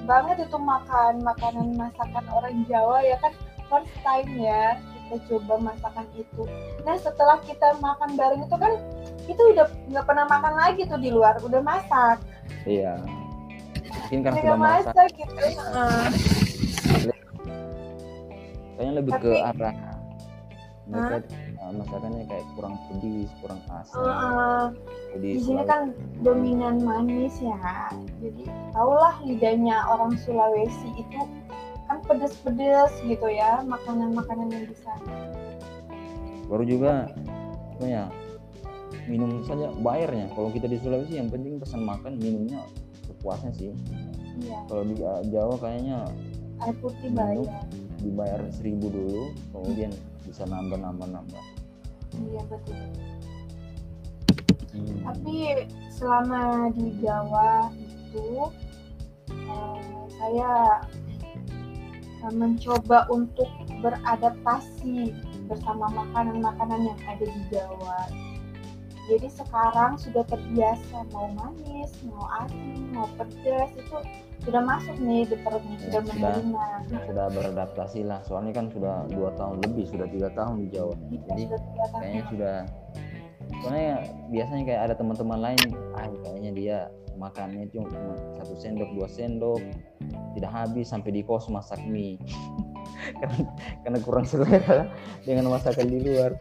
banget 0.06 0.36
itu 0.46 0.58
makan 0.58 1.12
makanan 1.22 1.66
masakan 1.78 2.24
orang 2.30 2.66
Jawa 2.66 3.02
ya 3.02 3.16
kan 3.22 3.32
first 3.66 3.94
time 4.02 4.30
ya 4.38 4.78
kita 5.06 5.16
coba 5.30 5.72
masakan 5.74 6.06
itu. 6.18 6.42
Nah 6.82 6.96
setelah 6.98 7.38
kita 7.46 7.78
makan 7.78 8.18
bareng 8.18 8.42
itu 8.42 8.56
kan 8.58 8.72
itu 9.26 9.42
udah 9.54 9.66
nggak 9.90 10.04
pernah 10.06 10.26
makan 10.30 10.54
lagi 10.54 10.82
tuh 10.86 10.98
di 10.98 11.10
luar 11.10 11.38
udah 11.42 11.62
masak. 11.62 12.18
Iya. 12.66 12.98
Mungkin 14.06 14.18
karena 14.22 14.38
sudah 14.38 14.58
masak, 14.58 14.94
masak 14.94 15.08
gitu 15.14 15.34
uh. 15.72 16.06
kayaknya 18.76 18.92
lebih 19.00 19.12
Tapi, 19.16 19.24
ke 19.24 19.30
arah 19.40 19.95
mereka 20.86 21.26
huh? 21.58 21.72
masakannya 21.74 22.22
kayak 22.30 22.46
kurang 22.54 22.74
pedis 22.86 23.30
kurang 23.42 23.60
asam. 23.74 24.06
Uh, 24.06 24.66
di 25.18 25.42
sini 25.42 25.62
kan 25.66 25.90
dominan 26.22 26.78
manis 26.82 27.34
ya 27.42 27.90
jadi 28.22 28.46
tahulah 28.70 29.16
lidahnya 29.26 29.76
orang 29.90 30.14
Sulawesi 30.22 30.88
itu 30.94 31.20
kan 31.86 31.98
pedes-pedes 32.06 32.92
gitu 33.02 33.26
ya 33.30 33.62
makanan-makanan 33.66 34.50
yang 34.50 34.64
bisa. 34.70 34.92
Baru 36.46 36.62
juga 36.62 37.10
apa 37.76 37.86
ya 37.86 38.04
minum 39.10 39.42
saja 39.46 39.70
bayarnya. 39.82 40.30
Kalau 40.34 40.50
kita 40.54 40.70
di 40.70 40.78
Sulawesi 40.78 41.18
yang 41.18 41.30
penting 41.30 41.58
pesan 41.58 41.82
makan 41.82 42.18
minumnya 42.18 42.62
sepuasnya 43.06 43.50
sih. 43.54 43.74
Iya. 44.36 44.58
kalau 44.68 44.84
di 44.84 44.94
uh, 45.00 45.22
Jawa 45.32 45.56
kayaknya 45.56 45.98
air 46.60 46.76
putih 46.80 47.08
bayar. 47.12 47.48
dibayar 48.04 48.40
seribu 48.52 48.92
dulu 48.92 49.32
kemudian 49.56 49.88
bisa 50.36 50.52
nambah 50.52 50.76
nambah 50.76 51.08
nambah. 51.16 51.44
Iya 52.20 52.44
betul. 52.52 52.76
Hmm. 54.76 55.00
tapi 55.08 55.64
selama 55.88 56.68
di 56.76 56.92
Jawa 57.00 57.72
itu 57.80 58.52
uh, 59.32 60.04
saya 60.20 60.84
mencoba 62.36 63.08
untuk 63.08 63.48
beradaptasi 63.80 65.16
bersama 65.48 65.88
makanan-makanan 65.88 66.84
yang 66.84 67.00
ada 67.08 67.24
di 67.24 67.42
Jawa 67.48 68.12
jadi 69.06 69.28
sekarang 69.30 69.94
sudah 70.02 70.26
terbiasa 70.26 71.06
mau 71.14 71.30
manis 71.38 71.94
mau 72.10 72.26
asin 72.42 72.90
mau 72.90 73.06
pedas 73.14 73.70
itu 73.78 73.98
sudah 74.42 74.62
masuk 74.62 74.96
nih 75.02 75.26
di 75.26 75.36
perutnya 75.42 75.76
sudah 75.82 76.02
menerima. 76.06 76.64
Sudah 76.86 77.26
beradaptasi 77.34 78.00
lah 78.06 78.20
soalnya 78.22 78.54
kan 78.54 78.66
sudah 78.70 79.06
dua 79.10 79.34
tahun 79.34 79.58
lebih 79.64 79.90
sudah 79.90 80.06
tiga 80.06 80.28
tahun 80.38 80.62
di 80.62 80.66
Jawa 80.70 80.94
ya, 81.10 81.18
jadi 81.26 81.42
kayaknya 81.98 82.22
sudah 82.30 82.56
soalnya 83.62 83.90
biasanya 84.30 84.64
kayak 84.66 84.82
ada 84.90 84.94
teman-teman 84.94 85.38
lain 85.42 85.60
ah 85.94 86.06
kayaknya 86.22 86.50
dia 86.54 86.78
makannya 87.16 87.64
cuma 87.72 87.88
satu 88.36 88.54
sendok 88.60 88.90
dua 88.92 89.08
sendok 89.08 89.62
tidak 90.36 90.52
habis 90.52 90.92
sampai 90.92 91.10
di 91.10 91.22
kos 91.24 91.48
masak 91.48 91.80
mie 91.88 92.20
karena, 93.20 93.38
karena 93.84 93.98
kurang 94.02 94.26
selera 94.26 94.90
dengan 95.22 95.52
masakan 95.52 95.86
di 95.86 95.98
luar. 96.02 96.36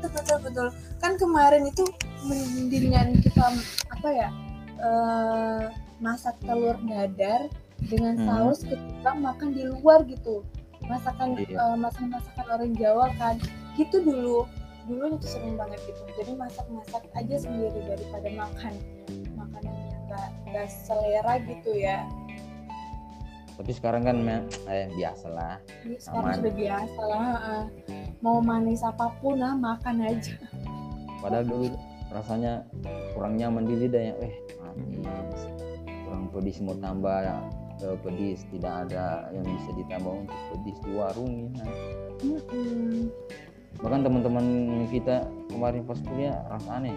Betul 0.00 0.38
betul 0.44 0.68
kan 1.00 1.14
kemarin 1.20 1.68
itu 1.68 1.84
mendingan 2.26 3.20
kita 3.22 3.54
apa 3.92 4.08
ya 4.10 4.28
uh, 4.80 5.70
masak 6.02 6.36
telur 6.44 6.76
dadar 6.84 7.48
dengan 7.86 8.16
hmm. 8.16 8.26
saus 8.26 8.64
ketika 8.64 9.12
makan 9.14 9.52
di 9.52 9.68
luar 9.68 10.02
gitu. 10.08 10.42
Masakan 10.86 11.38
iya. 11.40 11.56
uh, 11.58 11.76
masakan 11.76 12.10
masakan 12.14 12.46
orang 12.52 12.72
Jawa 12.76 13.06
kan. 13.20 13.36
Gitu 13.76 14.00
dulu. 14.00 14.48
Dulu 14.86 15.18
itu 15.18 15.26
sering 15.26 15.58
banget 15.58 15.82
gitu. 15.84 16.02
Jadi 16.18 16.32
masak 16.38 16.66
masak 16.70 17.02
aja 17.18 17.36
sendiri 17.42 17.80
daripada 17.84 18.28
makan 18.32 18.74
makanan 19.34 19.74
yang 19.74 20.02
gak, 20.08 20.28
gak 20.54 20.68
selera 20.70 21.34
gitu 21.42 21.70
ya 21.74 22.06
tapi 23.56 23.72
sekarang 23.72 24.04
kan 24.04 24.16
eh, 24.68 24.88
biasa 24.92 25.26
lah 25.32 25.56
ya, 25.88 25.96
sekarang 25.96 26.28
Aman. 26.28 26.38
sudah 26.40 26.54
biasa 26.54 27.00
lah 27.08 27.24
mau 28.20 28.38
manis 28.44 28.84
apa 28.84 29.08
pun 29.20 29.40
lah 29.40 29.56
makan 29.56 30.04
aja 30.04 30.36
padahal 31.24 31.44
dulu 31.48 31.66
rasanya 32.12 32.62
kurang 33.16 33.40
nyaman 33.40 33.64
di 33.64 33.74
lidah 33.80 34.02
ya 34.12 34.14
eh 34.20 34.34
manis 35.00 35.42
kurang 36.04 36.24
pedis 36.30 36.60
mau 36.60 36.76
tambah 36.76 37.18
eh, 37.80 37.96
pedis 38.04 38.44
tidak 38.52 38.88
ada 38.88 39.32
yang 39.32 39.44
bisa 39.44 39.70
ditambah 39.76 40.12
untuk 40.24 40.38
pedis 40.52 40.76
di 40.84 40.92
warung 40.92 41.52
ya. 41.56 41.66
Mm-mm. 42.24 43.08
bahkan 43.80 44.00
teman-teman 44.04 44.46
kita 44.88 45.28
kemarin 45.52 45.84
pas 45.84 46.00
kuliah 46.00 46.36
rasa 46.48 46.80
aneh 46.80 46.96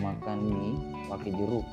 makan 0.00 0.38
mie 0.48 0.72
pakai 1.08 1.32
jeruk 1.34 1.66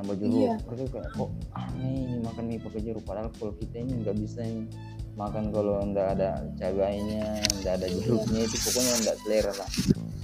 ditambah 0.00 0.16
jeruk 0.16 0.32
Iya. 0.34 0.54
mereka 0.64 0.84
kayak 0.90 1.10
kok 1.12 1.30
aneh 1.52 1.92
ini 2.00 2.16
makan 2.24 2.44
mie 2.48 2.56
pakai 2.58 2.80
jeruk 2.80 3.04
padahal 3.04 3.28
kalau 3.36 3.52
kita 3.54 3.76
ini 3.76 3.92
nggak 4.00 4.16
bisa 4.16 4.40
ini 4.40 4.64
makan 5.12 5.44
kalau 5.52 5.76
nggak 5.84 6.08
ada 6.16 6.30
cabainya 6.56 7.24
nggak 7.60 7.74
ada 7.76 7.86
jeruknya 7.86 8.40
itu 8.40 8.56
pokoknya 8.58 8.94
nggak 8.98 9.16
selera 9.20 9.52
lah 9.54 9.70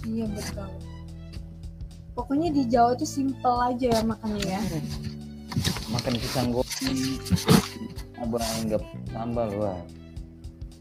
Iya 0.07 0.27
betul. 0.31 0.69
Pokoknya 2.15 2.49
di 2.49 2.63
Jawa 2.65 2.95
itu 2.95 3.05
simple 3.05 3.59
aja 3.61 3.89
ya 3.91 4.01
makannya 4.01 4.45
ya. 4.49 4.63
makan 5.87 6.13
pisang 6.17 6.49
goreng 6.51 7.01
abang 8.17 8.47
anggap 8.57 8.83
sambal 9.07 9.49
wah 9.55 9.79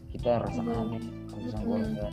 kita 0.08 0.40
rasa 0.40 0.56
Iya. 0.58 0.72
aneh 0.74 1.00
makan 1.04 1.38
pisang 1.42 1.64
goreng 1.64 1.90
nggak 1.92 2.12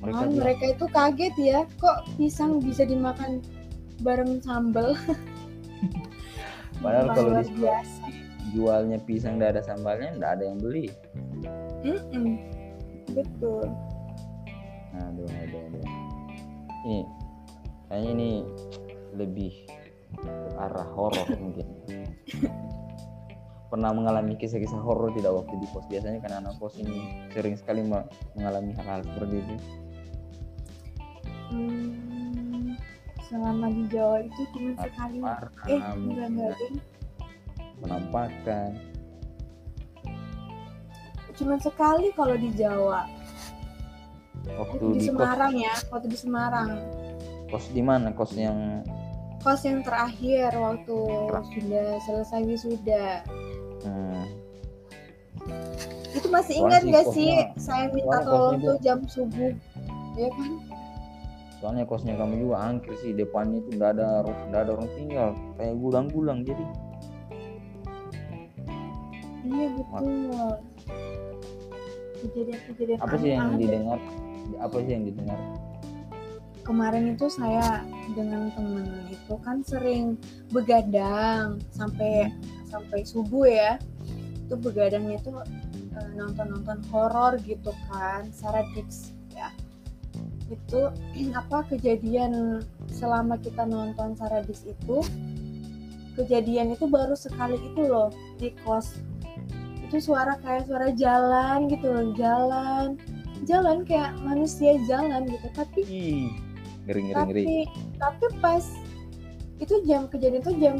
mereka 0.00 0.16
Oh, 0.18 0.32
mereka 0.32 0.64
itu 0.66 0.86
kaget 0.88 1.34
ya, 1.36 1.58
kok 1.76 2.08
pisang 2.16 2.56
bisa 2.58 2.82
dimakan 2.82 3.44
bareng 4.00 4.40
sambal. 4.40 4.96
padahal 6.80 7.08
kalau 7.12 7.30
di 7.44 7.52
biasa. 7.60 8.02
jualnya 8.56 8.98
pisang 9.04 9.36
nggak 9.36 9.56
ada 9.58 9.62
sambalnya 9.62 10.16
nggak 10.16 10.32
ada 10.40 10.44
yang 10.48 10.58
beli 10.58 10.86
Mm-mm. 11.84 12.40
Betul. 13.12 13.68
aduh 14.96 15.28
aduh 15.28 15.60
aduh 15.70 15.84
ini 16.88 16.98
kayaknya 17.86 18.10
ini 18.16 18.30
lebih 19.14 19.52
ke 20.16 20.32
arah 20.58 20.88
horor 20.96 21.28
mungkin 21.38 21.66
pernah 23.70 23.94
mengalami 23.94 24.34
kisah-kisah 24.34 24.82
horor 24.82 25.14
tidak 25.14 25.30
waktu 25.30 25.54
di 25.62 25.66
kos 25.70 25.86
biasanya 25.86 26.18
kan 26.18 26.42
anak 26.42 26.58
kos 26.58 26.74
ini 26.80 27.28
sering 27.30 27.54
sekali 27.54 27.86
mengalami 28.34 28.74
hal-hal 28.74 29.04
seperti 29.04 29.36
itu 29.44 29.56
Hmm, 31.50 32.09
selama 33.30 33.70
di 33.70 33.86
Jawa 33.86 34.26
itu 34.26 34.42
cuma 34.50 34.74
sekali. 34.82 35.18
Eh, 35.70 35.78
enggak 35.78 36.28
enggak, 36.34 36.52
Ding. 36.58 36.76
penampakan 37.80 38.70
Cuma 41.38 41.56
sekali 41.56 42.12
kalau 42.12 42.36
di 42.36 42.50
Jawa. 42.52 43.08
waktu 44.50 44.76
di 44.76 44.84
di 44.92 45.00
kos 45.00 45.06
Semarang 45.08 45.52
ya, 45.56 45.74
waktu 45.88 46.06
di 46.10 46.18
Semarang. 46.18 46.68
kos 47.48 47.66
di 47.72 47.82
mana 47.84 48.08
kos 48.12 48.32
yang 48.36 48.84
Kos 49.40 49.64
yang 49.64 49.80
terakhir 49.80 50.52
waktu 50.52 50.96
sudah 51.56 51.88
selesai 52.04 52.44
wisuda. 52.44 53.24
hmm, 53.88 54.24
Itu 56.12 56.28
masih 56.28 56.60
ingat 56.60 56.84
gak 56.84 57.06
sih? 57.16 57.32
Saya 57.56 57.88
minta 57.88 58.20
tolong 58.20 58.60
tuh 58.60 58.76
jam 58.84 59.00
subuh. 59.08 59.56
Ya 60.20 60.28
kan? 60.36 60.52
Soalnya 61.60 61.84
kosnya 61.84 62.16
kamu 62.16 62.48
juga 62.48 62.56
angker 62.64 62.96
sih 63.04 63.12
depannya 63.12 63.60
itu 63.60 63.76
nggak 63.76 63.90
ada 64.00 64.24
nggak 64.48 64.60
ada 64.64 64.70
orang 64.74 64.90
tinggal 64.96 65.28
kayak 65.60 65.76
gulang-gulang 65.76 66.40
jadi 66.42 66.64
Iya 69.50 69.66
betul. 69.72 70.48
Kejadian-kejadian 72.20 72.98
apa 73.00 73.14
sih 73.16 73.30
yang 73.32 73.56
didengar 73.56 73.98
apa 74.60 74.76
sih 74.84 74.92
yang 74.92 75.04
didengar 75.08 75.38
Kemarin 76.60 77.16
itu 77.18 77.26
saya 77.26 77.82
dengan 78.14 78.52
temen 78.54 78.86
itu 79.10 79.34
kan 79.42 79.64
sering 79.66 80.14
begadang 80.54 81.58
sampai 81.74 82.30
sampai 82.70 83.02
subuh 83.02 83.48
ya. 83.48 83.74
Itu 84.46 84.54
begadangnya 84.54 85.18
itu 85.18 85.34
eh, 85.98 86.08
nonton-nonton 86.14 86.78
horor 86.94 87.42
gitu 87.42 87.74
kan, 87.90 88.30
Sarah 88.30 88.62
Dix. 88.76 89.10
Itu 90.50 90.90
apa 91.40 91.64
kejadian 91.70 92.60
selama 92.90 93.38
kita 93.38 93.64
nonton 93.64 94.18
Sarah 94.18 94.42
Dix 94.42 94.66
itu 94.66 95.00
kejadian 96.18 96.74
itu 96.74 96.84
baru 96.90 97.14
sekali 97.14 97.56
itu 97.56 97.86
loh 97.86 98.10
di 98.36 98.50
kos. 98.66 98.98
Itu 99.86 100.02
suara 100.02 100.36
kayak 100.42 100.66
suara 100.66 100.90
jalan 100.92 101.70
gitu 101.70 101.86
loh 101.86 102.06
jalan. 102.18 102.98
Jalan 103.48 103.88
kayak 103.88 104.20
manusia 104.20 104.76
jalan 104.84 105.24
gitu 105.24 105.48
tapi 105.56 105.80
Ih, 105.88 106.28
ngeri 106.84 107.00
ngeri 107.08 107.22
ngeri. 107.24 107.42
tapi 107.48 107.56
tapi 107.96 108.26
pas 108.44 108.64
itu 109.60 109.74
jam 109.88 110.04
kejadian 110.12 110.44
itu 110.44 110.52
jam 110.60 110.76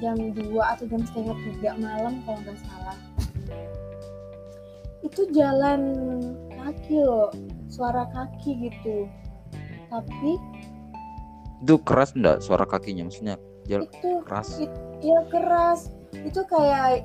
jam 0.00 0.16
2 0.36 0.60
atau 0.60 0.84
jam 0.88 1.00
setengah 1.08 1.36
tiga 1.40 1.72
malam 1.80 2.20
kalau 2.28 2.36
nggak 2.44 2.58
salah. 2.68 2.98
Itu 5.00 5.24
jalan 5.32 5.80
kaki 6.52 7.00
loh 7.00 7.32
suara 7.76 8.08
kaki 8.08 8.72
gitu. 8.72 9.04
Tapi 9.92 10.40
itu 11.60 11.74
keras 11.84 12.16
enggak 12.16 12.40
suara 12.40 12.64
kakinya? 12.64 13.04
Maksudnya 13.04 13.36
jalan 13.68 13.84
itu 13.84 14.10
keras? 14.24 14.48
ya 15.04 15.20
keras. 15.28 15.92
Itu 16.16 16.40
kayak 16.48 17.04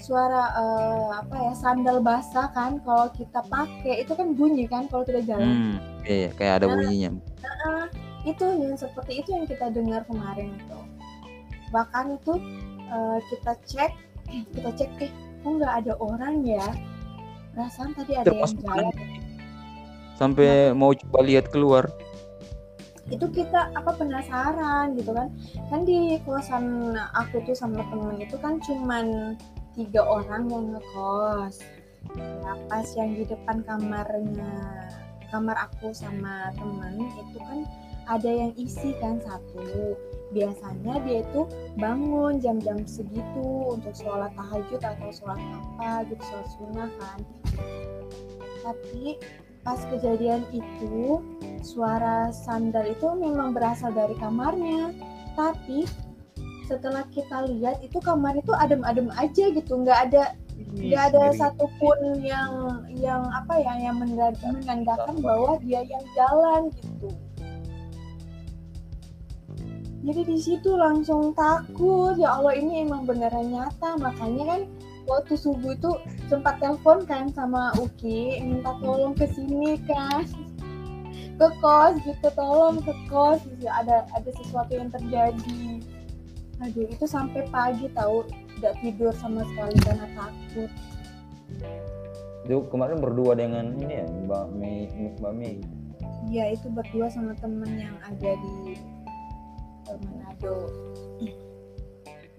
suara 0.00 0.52
eh, 0.56 1.08
apa 1.24 1.36
ya 1.48 1.52
sandal 1.56 2.04
basah 2.04 2.52
kan 2.52 2.76
kalau 2.84 3.08
kita 3.16 3.40
pakai. 3.48 4.04
Itu 4.04 4.12
kan 4.12 4.36
bunyi 4.36 4.68
kan 4.68 4.84
kalau 4.92 5.08
kita 5.08 5.24
jalan. 5.24 5.48
Hmm 5.48 5.76
iya 6.04 6.28
kayak 6.36 6.64
ada 6.64 6.66
Nah. 6.68 6.76
bunyinya. 6.76 7.10
Ah, 7.44 7.86
itu 8.24 8.44
yang 8.44 8.76
seperti 8.76 9.20
itu 9.24 9.32
yang 9.32 9.44
kita 9.48 9.72
dengar 9.72 10.04
kemarin 10.04 10.52
itu. 10.56 10.78
Bahkan 11.72 12.20
itu 12.20 12.32
eh, 12.88 13.18
kita 13.32 13.52
cek 13.64 13.92
kita 14.54 14.70
cek 14.76 14.90
eh 15.02 15.12
kok 15.40 15.50
nggak 15.56 15.74
ada 15.84 15.92
orang 16.00 16.44
ya? 16.44 16.64
Perasaan 17.50 17.92
tadi 17.98 18.14
ada 18.14 18.30
yang 18.30 18.46
Termasuk 18.46 18.62
jalan 18.62 18.94
sampai 20.20 20.76
mau 20.76 20.92
coba 20.92 21.24
lihat 21.24 21.48
keluar. 21.48 21.88
Itu 23.08 23.32
kita 23.32 23.72
apa 23.72 23.96
penasaran 23.96 24.92
gitu 25.00 25.16
kan. 25.16 25.32
Kan 25.72 25.88
di 25.88 26.20
kosan 26.28 26.92
aku 27.16 27.40
tuh 27.48 27.56
sama 27.56 27.80
temen 27.88 28.20
itu 28.20 28.36
kan 28.36 28.60
cuman 28.60 29.34
tiga 29.72 30.04
orang 30.04 30.52
yang 30.52 30.76
ngekos. 30.76 31.64
Nah, 32.44 32.56
pas 32.68 32.86
yang 33.00 33.16
di 33.16 33.24
depan 33.24 33.64
kamarnya 33.64 34.52
kamar 35.32 35.56
aku 35.56 35.94
sama 35.96 36.52
temen 36.52 37.00
itu 37.16 37.38
kan 37.40 37.64
ada 38.04 38.28
yang 38.28 38.52
isi 38.60 38.92
kan 39.00 39.16
satu. 39.24 39.96
Biasanya 40.30 41.02
dia 41.02 41.26
itu 41.26 41.48
bangun 41.80 42.38
jam-jam 42.38 42.86
segitu 42.86 43.74
untuk 43.74 43.90
sholat 43.96 44.30
tahajud 44.38 44.78
atau 44.78 45.10
sholat 45.10 45.40
apa 45.40 46.06
gitu 46.06 46.22
sholat 46.22 46.48
sunnah 46.54 46.90
kan. 46.98 47.18
Tapi 48.60 49.18
pas 49.60 49.80
kejadian 49.92 50.44
itu 50.54 51.20
suara 51.60 52.32
sandal 52.32 52.88
itu 52.88 53.06
memang 53.16 53.52
berasal 53.52 53.92
dari 53.92 54.16
kamarnya. 54.16 54.92
Tapi 55.36 55.84
setelah 56.64 57.04
kita 57.10 57.50
lihat 57.50 57.82
itu 57.82 57.98
kamar 58.00 58.38
itu 58.38 58.52
adem-adem 58.54 59.10
aja 59.18 59.44
gitu. 59.52 59.72
Nggak 59.80 59.98
ada 60.10 60.24
nggak 60.60 61.04
ada 61.12 61.24
satupun 61.34 62.20
yang 62.20 62.84
yang 62.92 63.24
apa 63.32 63.58
ya 63.58 63.90
yang 63.90 63.96
menanda- 63.96 64.52
menandakan 64.52 65.16
bahwa 65.18 65.56
dia 65.64 65.82
yang 65.82 66.04
jalan 66.14 66.68
gitu. 66.78 67.08
Jadi 70.00 70.22
di 70.24 70.38
situ 70.40 70.70
langsung 70.80 71.36
takut. 71.36 72.16
Ya 72.16 72.40
Allah 72.40 72.56
ini 72.56 72.88
emang 72.88 73.04
beneran 73.04 73.52
nyata. 73.52 74.00
Makanya 74.00 74.44
kan 74.48 74.60
waktu 75.10 75.34
subuh 75.34 75.74
itu 75.74 75.90
sempat 76.30 76.62
telepon 76.62 77.02
kan 77.02 77.26
sama 77.34 77.74
Uki 77.82 78.38
minta 78.46 78.70
tolong 78.78 79.18
ke 79.18 79.26
sini 79.26 79.74
kan. 79.90 80.22
Ke 81.34 81.50
kos 81.58 81.98
gitu 82.06 82.28
tolong 82.38 82.78
ke 82.78 82.94
kos 83.10 83.42
gitu. 83.42 83.66
ada 83.66 84.06
ada 84.14 84.30
sesuatu 84.38 84.70
yang 84.78 84.86
terjadi. 84.94 85.82
Aduh 86.62 86.86
itu 86.86 87.04
sampai 87.10 87.42
pagi 87.50 87.90
tahu 87.90 88.22
tidak 88.60 88.78
tidur 88.78 89.10
sama 89.18 89.42
sekali 89.50 89.74
karena 89.82 90.06
takut. 90.14 90.70
Itu 92.46 92.70
kemarin 92.70 93.02
berdua 93.02 93.34
dengan 93.34 93.74
ini 93.82 94.04
ya 94.04 94.06
Mbak 94.06 94.44
Mei 94.54 94.78
Mbak 95.18 95.34
Mei 95.34 95.56
Iya 96.30 96.54
itu 96.54 96.70
berdua 96.70 97.10
sama 97.10 97.34
temen 97.40 97.74
yang 97.74 97.96
ada 98.06 98.30
di 98.38 98.78
Manado 99.90 100.70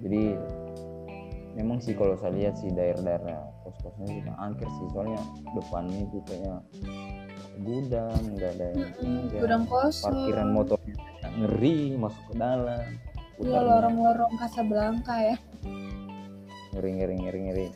jadi 0.02 0.34
memang 1.56 1.80
sih 1.84 1.94
kalau 1.96 2.16
saya 2.16 2.32
lihat 2.36 2.56
sih 2.60 2.72
daerah-daerah 2.72 3.44
kos-kosnya 3.66 4.08
juga 4.08 4.32
angker 4.40 4.68
sih. 4.68 4.88
Soalnya 4.96 5.22
depannya 5.56 6.00
itu 6.08 6.18
kayak 6.28 6.60
gudang 7.62 8.22
nggak 8.36 8.52
ada 8.58 8.66
yang 8.74 8.92
tinggal. 8.98 9.42
gudang 9.44 9.66
kosong. 9.68 10.10
parkiran 10.10 10.50
motornya 10.50 10.96
ngeri 11.32 11.96
masuk 11.96 12.24
ke 12.32 12.36
dalam 12.36 12.84
ya 13.42 13.42
putarnya 13.42 13.74
lorong-lorong 13.74 14.34
Casablanca 14.38 15.16
ya. 15.18 15.36
Ngeri 16.78 16.92
ngeri 17.02 17.16
ngeri 17.26 17.40
ngeri. 17.50 17.68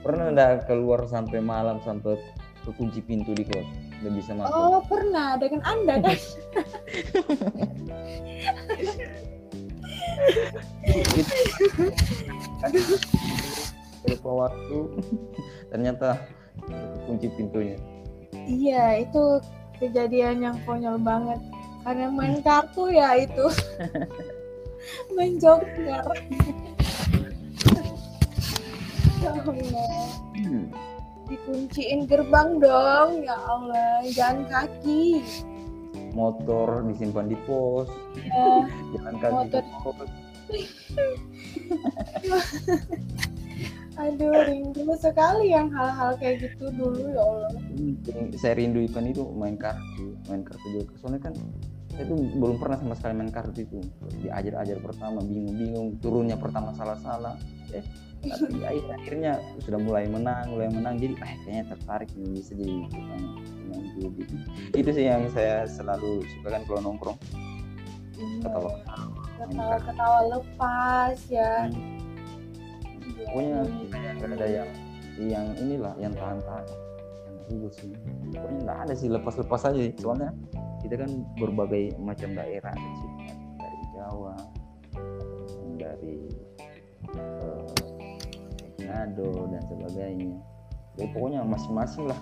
Pernah 0.00 0.32
nggak 0.32 0.64
keluar 0.68 1.04
sampai 1.08 1.40
malam 1.40 1.80
sampai 1.84 2.16
kekunci 2.64 3.00
pintu 3.04 3.36
di 3.36 3.44
kos? 3.44 3.68
Udah 4.00 4.12
bisa 4.12 4.32
masuk? 4.36 4.56
Oh 4.56 4.80
pernah. 4.88 5.36
Dengan 5.36 5.60
anda 5.68 6.00
kan 6.00 6.16
lupa 14.04 14.30
waktu. 14.48 14.78
Ternyata 15.72 16.20
kunci 17.08 17.28
pintunya. 17.34 17.78
Iya 18.44 19.00
itu 19.02 19.40
kejadian 19.80 20.44
yang 20.44 20.56
konyol 20.68 21.00
banget. 21.00 21.40
Karena 21.84 22.08
main 22.08 22.40
kartu 22.40 22.88
ya 22.88 23.16
itu. 23.20 23.46
Main 25.16 25.40
joker 25.40 25.80
ya 25.80 26.04
Allah. 26.04 26.20
Hmm. 30.36 30.68
dikunciin 31.24 32.04
gerbang 32.04 32.60
dong 32.60 33.24
ya 33.24 33.32
Allah. 33.48 34.04
Jalan 34.12 34.44
kaki 34.44 35.24
motor 36.14 36.86
disimpan 36.86 37.28
di 37.28 37.36
pos. 37.44 37.88
Ya 38.16 38.68
jalan 38.96 39.14
kaki 39.18 39.34
Motor. 39.34 39.62
ke 39.62 39.78
pos. 39.82 39.96
Aduh 43.94 44.34
rindu 44.50 44.90
sekali 44.98 45.54
yang 45.54 45.70
hal-hal 45.70 46.18
kayak 46.18 46.42
gitu 46.42 46.66
dulu 46.74 47.14
ya 47.14 47.22
Allah. 47.22 47.50
Yang 48.06 48.42
saya 48.42 48.58
rindukan 48.58 49.06
itu 49.06 49.22
main 49.38 49.54
kartu 49.54 50.18
main 50.26 50.42
kartu 50.42 50.66
juga. 50.74 50.94
Soalnya 50.98 51.30
kan 51.30 51.34
saya 51.94 52.10
tuh 52.10 52.18
belum 52.18 52.58
pernah 52.58 52.82
sama 52.82 52.98
sekali 52.98 53.22
main 53.22 53.30
kartu 53.30 53.62
itu. 53.62 53.78
Diajar-ajar 54.26 54.82
pertama 54.82 55.22
bingung-bingung 55.22 56.02
turunnya 56.02 56.34
pertama 56.34 56.74
salah-salah. 56.74 57.38
Eh 57.70 57.86
tapi 58.24 58.64
akhir 58.66 58.84
akhirnya 58.98 59.32
sudah 59.62 59.78
mulai 59.78 60.10
menang 60.10 60.50
mulai 60.50 60.74
menang. 60.74 60.98
Jadi 60.98 61.14
ah, 61.22 61.30
kayaknya 61.38 61.64
tertarik 61.70 62.10
nih 62.18 62.28
bisa 62.34 62.52
jadi 62.58 62.74
main 63.70 63.83
judi 63.94 64.22
gitu 64.28 64.36
itu 64.74 64.90
sih 64.90 65.04
yang 65.06 65.26
saya 65.30 65.64
selalu 65.70 66.22
suka 66.26 66.48
kan 66.58 66.62
kalau 66.66 66.80
nongkrong. 66.90 67.18
Ketawa. 68.42 68.70
Ketawa 69.38 69.76
ketawa 69.82 70.20
lepas 70.30 71.18
ya. 71.30 71.70
Pokoknya 73.24 73.58
kayak 73.90 74.12
nggak 74.18 74.30
ada 74.38 74.46
yang 74.46 74.70
yang 75.14 75.46
inilah 75.58 75.94
yang 76.02 76.12
tahan-tahan 76.14 76.66
yang 77.26 77.36
ribut 77.50 77.72
sih. 77.78 77.90
Pokoknya 78.34 78.58
nggak 78.66 78.78
ada 78.86 78.94
sih 78.94 79.08
lepas-lepas 79.10 79.60
aja 79.70 79.80
sih. 79.80 79.94
soalnya 79.98 80.30
kita 80.82 81.00
kan 81.00 81.10
berbagai 81.38 81.96
macam 82.02 82.34
daerah 82.34 82.74
kan. 82.74 82.92
dari 83.58 83.80
Jawa 83.94 84.34
dari 85.74 86.16
eh, 87.14 87.94
Manado 88.84 89.50
dan 89.50 89.62
sebagainya. 89.66 90.34
Ya 90.94 91.10
pokoknya 91.10 91.42
masing-masing 91.42 92.06
lah 92.06 92.20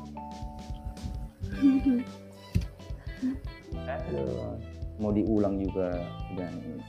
Aduh, 3.86 4.58
mau 4.98 5.12
diulang 5.14 5.58
juga. 5.62 6.02
Dan 6.34 6.82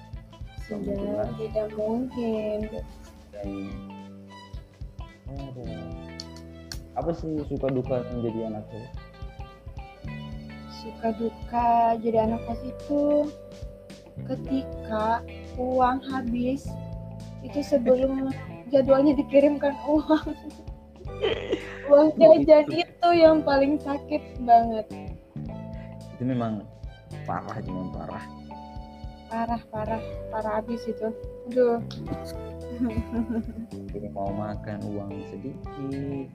sudah 0.66 1.28
tidak 1.38 1.70
mungkin. 1.78 2.58
Dan 3.34 3.50
ada 5.34 5.66
apa 6.94 7.10
sih 7.10 7.42
suka 7.50 7.74
duka 7.74 8.06
menjadi 8.14 8.54
anak 8.54 8.64
kos? 8.70 8.86
suka 10.84 11.16
duka 11.16 11.96
jadi 12.04 12.28
anak 12.28 12.44
kos 12.44 12.60
itu 12.60 13.04
ketika 14.28 15.24
uang 15.56 16.04
habis 16.12 16.68
itu 17.40 17.60
sebelum 17.64 18.36
jadwalnya 18.68 19.16
dikirimkan 19.16 19.72
uang 19.88 20.36
uang 21.92 22.08
jajan 22.18 22.66
itu 22.72 23.10
yang 23.14 23.44
paling 23.44 23.76
sakit 23.82 24.24
banget. 24.44 24.86
Itu 26.18 26.24
memang 26.24 26.64
parah 27.26 27.58
memang 27.64 27.90
parah. 27.92 28.26
Parah 29.28 29.62
parah 29.74 30.02
parah 30.30 30.54
habis 30.62 30.86
itu. 30.86 31.10
Aduh. 31.50 31.82
Jadi 33.94 34.08
mau 34.10 34.34
makan 34.34 34.80
uang 34.90 35.12
sedikit. 35.30 36.28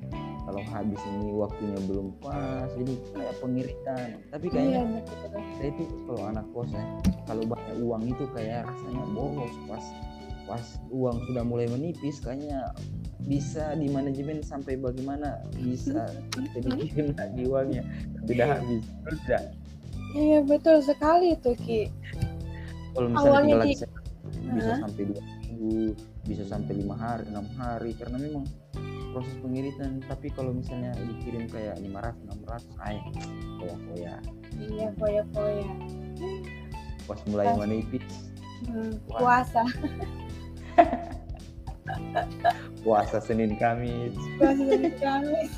Kalau 0.48 0.62
habis 0.72 1.02
ini 1.12 1.28
waktunya 1.36 1.78
belum 1.84 2.08
pas 2.24 2.72
jadi 2.72 2.94
kayak 3.12 3.34
pengiritan. 3.42 4.08
Tapi 4.32 4.46
iya 4.48 4.54
kayaknya 4.54 4.80
betul. 5.04 5.40
saya 5.60 5.68
itu 5.76 5.84
kalau 6.08 6.22
anak 6.24 6.46
kos 6.56 6.70
ya 6.72 6.84
kalau 7.28 7.42
banyak 7.44 7.76
uang 7.84 8.02
itu 8.08 8.24
kayak 8.32 8.64
rasanya 8.64 9.04
boros. 9.12 9.54
Pas 9.68 9.84
pas 10.48 10.64
uang 10.88 11.16
sudah 11.28 11.44
mulai 11.44 11.68
menipis 11.68 12.16
kayaknya 12.24 12.72
bisa 13.26 13.74
di 13.74 13.90
manajemen 13.90 14.38
sampai 14.46 14.78
bagaimana 14.78 15.42
bisa 15.58 16.06
bisa 16.38 16.58
dikirim 16.62 17.10
lagi 17.18 17.42
uangnya. 17.48 17.82
Tidak 18.26 18.46
habis. 18.46 18.84
Betul 19.02 19.18
tidak 19.26 19.42
iya 20.16 20.40
betul 20.40 20.80
sekali 20.80 21.36
tuh 21.44 21.52
ki. 21.58 21.90
Kalau 22.96 23.08
misalnya 23.12 23.32
Awalnya 23.36 23.54
di- 23.54 23.60
lagi 23.60 23.74
bisa 24.48 24.72
sampai 24.80 25.02
dua 25.04 25.20
minggu 25.20 25.92
bisa 26.24 26.44
sampai 26.48 26.72
lima 26.76 26.96
hari 26.96 27.24
enam 27.28 27.44
hari 27.60 27.92
karena 27.92 28.16
memang 28.16 28.44
proses 29.12 29.36
pengiritan. 29.44 30.00
Tapi 30.08 30.32
kalau 30.32 30.56
misalnya 30.56 30.96
dikirim 30.96 31.44
kayak 31.52 31.76
500 31.80 32.24
600 32.24 32.88
ay 32.88 32.96
koya 33.58 33.76
koya 33.84 34.14
iya 34.56 34.88
koya 34.96 35.22
koya 35.36 35.68
pas 37.08 37.20
mulai 37.28 37.52
menipis. 37.56 38.04
Hmm, 38.68 38.92
puasa 39.06 39.62
puasa 42.82 43.18
Senin 43.22 43.58
Kamis. 43.58 44.14
Puasa 44.38 44.62
dari 44.62 44.90
Kamis. 44.98 45.52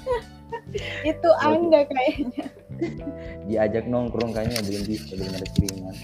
Itu 1.11 1.31
anda 1.41 1.87
kayaknya. 1.87 2.47
Diajak 3.47 3.87
nongkrong 3.87 4.35
kayaknya 4.35 4.61
belum 4.67 4.83
bisa 4.89 5.13
belum 5.15 5.33
ada 5.37 5.49
kiriman. 5.55 5.95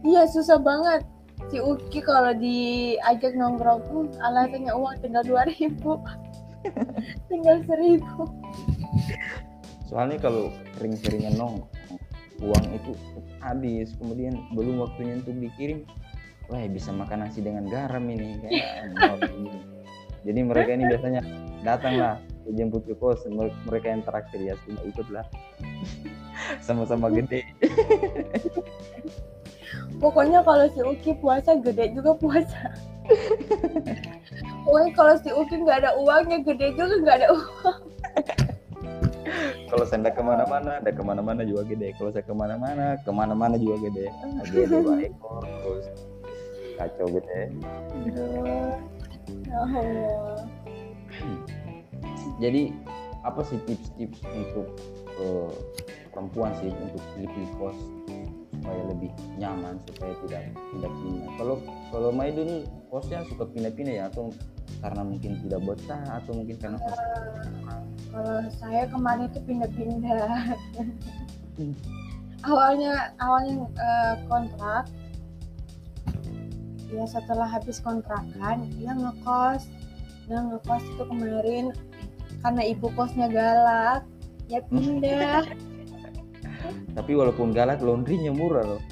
Iya 0.00 0.22
susah 0.30 0.58
banget. 0.60 1.02
Si 1.48 1.58
Uki 1.58 2.00
kalau 2.04 2.36
diajak 2.36 3.32
nongkrong 3.34 3.80
pun 3.88 4.06
alasannya 4.20 4.72
uang 4.72 4.96
tinggal 5.02 5.24
dua 5.24 5.42
ribu. 5.48 5.98
Tinggal 7.32 7.64
seribu. 7.64 8.28
Soalnya 9.88 10.20
kalau 10.20 10.52
sering-seringnya 10.76 11.34
nongkrong 11.34 11.80
uang 12.40 12.64
itu 12.76 12.92
habis. 13.40 13.92
Kemudian 13.96 14.36
belum 14.56 14.84
waktunya 14.84 15.20
untuk 15.20 15.36
dikirim 15.36 15.84
wah 16.50 16.60
bisa 16.66 16.90
makan 16.90 17.24
nasi 17.24 17.40
dengan 17.40 17.64
garam 17.70 18.04
ini 18.10 18.36
kayak 18.42 18.90
jadi 20.20 20.40
mereka 20.44 20.70
ini 20.76 20.84
biasanya 20.84 21.22
datanglah 21.64 22.20
jemput 22.52 22.84
ke 22.84 22.94
kos 22.96 23.24
mer- 23.28 23.54
mereka 23.64 23.86
yang 23.92 24.02
traktir 24.04 24.40
ya 24.42 24.54
sudah 24.66 24.82
ikutlah. 24.84 25.26
Sama-sama 26.66 27.12
gede. 27.12 27.44
Pokoknya 30.00 30.40
kalau 30.44 30.66
si 30.72 30.80
Uki 30.80 31.12
puasa 31.20 31.56
gede 31.60 31.92
juga 31.92 32.16
puasa. 32.16 32.72
Pokoknya 34.64 34.90
kalau 34.96 35.14
si 35.20 35.30
Uki 35.32 35.54
nggak 35.62 35.84
ada 35.84 35.90
uangnya 36.00 36.38
gede 36.44 36.76
juga 36.76 36.94
nggak 37.00 37.16
ada 37.24 37.28
uang. 37.36 37.80
Kalau 39.70 39.84
saya 39.86 40.02
ndak 40.02 40.18
ke 40.18 40.22
mana-mana 40.24 40.82
ada 40.82 40.90
ke 40.90 41.02
mana-mana 41.04 41.42
juga 41.46 41.62
gede. 41.68 41.94
Kalau 41.96 42.10
saya 42.10 42.24
ke 42.24 42.34
mana-mana 42.34 42.98
ke 42.98 43.10
mana-mana 43.12 43.54
juga 43.60 43.88
gede. 43.88 44.06
Gede 44.48 44.80
dua 44.80 44.96
ekor 45.06 45.44
terus 45.44 45.86
kacau 46.80 47.06
gede 47.12 47.52
Aduh, 48.08 48.72
ya 49.44 49.56
Allah. 49.60 50.40
jadi 52.40 52.72
apa 53.20 53.44
sih 53.44 53.60
tips-tips 53.68 54.24
untuk 54.24 54.66
eh, 55.20 55.52
perempuan 56.08 56.56
sih 56.56 56.72
untuk 56.72 57.04
pilih-pilih 57.14 57.52
kos 57.60 57.76
supaya 58.50 58.82
lebih 58.92 59.12
nyaman 59.36 59.76
supaya 59.88 60.12
tidak 60.24 60.42
tidak 60.72 60.92
pindah 61.04 61.30
kalau 61.36 61.56
kalau 61.92 62.08
Maidun 62.12 62.64
kosnya 62.90 63.24
suka 63.30 63.46
pindah-pindah 63.48 63.94
ya? 63.94 64.04
Atau 64.10 64.34
karena 64.80 65.02
mungkin 65.04 65.36
tidak 65.44 65.60
betah 65.64 66.02
atau 66.20 66.32
mungkin 66.34 66.56
karena 66.58 66.78
kos? 66.80 66.98
Kalau 68.10 68.40
saya 68.58 68.82
kemarin 68.90 69.30
itu 69.30 69.40
pindah-pindah. 69.46 70.28
Awalnya 72.40 73.12
awalnya 73.20 73.54
eh, 73.68 74.14
kontrak 74.26 74.88
ya 76.90 77.04
setelah 77.06 77.46
habis 77.46 77.78
kontrakan 77.78 78.66
dia 78.76 78.92
ngekos. 78.94 79.70
Dia 80.26 80.40
ngekos 80.46 80.82
itu 80.86 81.02
kemarin 81.06 81.64
karena 82.42 82.62
ibu 82.66 82.86
kosnya 82.94 83.26
galak. 83.30 84.02
Ya 84.50 84.60
pindah. 84.66 85.46
Tapi 86.96 87.12
walaupun 87.14 87.54
galak 87.54 87.80
laundrynya 87.80 88.34
murah 88.34 88.76
loh. 88.76 88.82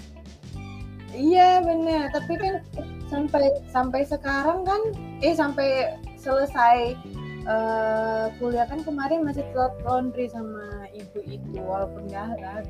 Iya 1.14 1.62
bener. 1.66 2.14
Tapi 2.14 2.32
kan 2.38 2.55
sampai 3.11 3.51
sampai 3.70 4.01
sekarang 4.07 4.62
kan 4.62 4.80
eh 5.24 5.34
sampai 5.34 5.99
selesai 6.14 6.94
eh, 7.49 8.26
kuliah 8.38 8.68
kan 8.70 8.84
kemarin 8.86 9.26
masih 9.26 9.42
tetap 9.51 9.74
laundry 9.82 10.30
sama 10.30 10.86
ibu 10.94 11.18
itu 11.26 11.59
walaupun 11.59 12.07
galak. 12.07 12.62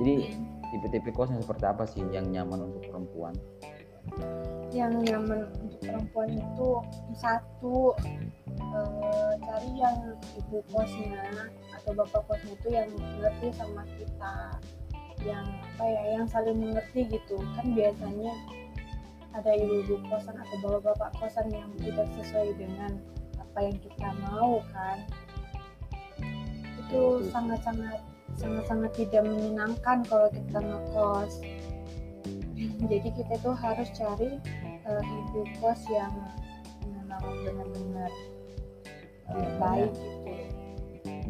Jadi 0.00 0.32
tipe-tipe 0.70 1.10
kosnya 1.10 1.42
seperti 1.42 1.64
apa 1.66 1.84
sih 1.86 2.02
yang 2.14 2.30
nyaman 2.30 2.70
untuk 2.70 2.82
perempuan? 2.88 3.34
Yang 4.70 4.94
nyaman 5.10 5.40
untuk 5.60 5.80
perempuan 5.82 6.28
itu 6.34 6.68
satu 7.18 7.94
eh, 8.58 9.32
cari 9.42 9.70
yang 9.76 9.98
ibu 10.38 10.58
kosnya 10.70 11.50
atau 11.74 11.92
bapak 11.94 12.22
kosnya 12.30 12.52
itu 12.54 12.68
yang 12.70 12.88
ngerti 13.18 13.48
sama 13.54 13.82
kita 13.98 14.34
yang 15.20 15.44
apa 15.44 15.84
ya 15.84 16.02
yang 16.16 16.26
saling 16.26 16.56
mengerti 16.56 17.04
gitu. 17.12 17.36
Kan 17.58 17.76
biasanya 17.76 18.32
ada 19.30 19.50
ibu-ibu 19.54 20.00
kosan 20.10 20.34
atau 20.34 20.56
bapak-bapak 20.64 21.10
kosan 21.22 21.46
yang 21.54 21.70
tidak 21.78 22.08
sesuai 22.18 22.50
dengan 22.58 22.98
apa 23.38 23.58
yang 23.62 23.76
kita 23.78 24.08
mau 24.26 24.58
kan. 24.74 24.98
Itu 26.86 27.22
sangat-sangat 27.30 28.02
sangat-sangat 28.40 28.90
tidak 28.96 29.22
menyenangkan 29.28 30.00
kalau 30.08 30.28
kita 30.32 30.58
ngekos. 30.64 31.32
Jadi 32.88 33.08
kita 33.12 33.34
tuh 33.44 33.52
harus 33.52 33.88
cari 33.92 34.40
uh, 34.88 35.02
ibu 35.04 35.44
kos 35.60 35.80
yang 35.92 36.12
memang 36.88 37.36
benar-benar 37.44 38.12
uh, 39.28 39.48
baik 39.60 39.92
gitu. 39.92 40.32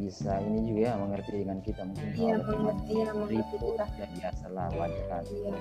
Bisa 0.01 0.41
ini 0.41 0.59
juga 0.65 0.81
ya 0.81 0.95
mengerti 0.97 1.31
dengan 1.45 1.59
kita 1.61 1.83
mungkin 1.85 2.09
iya 2.17 2.37
mengerti 2.41 2.93
ya 2.95 3.11
mengerti 3.13 3.57
kita. 3.59 3.85
ya 3.99 4.07
biasa 4.17 4.45
lah 4.55 4.69
wajar. 4.79 5.05
Kan 5.11 5.25
iya. 5.35 5.55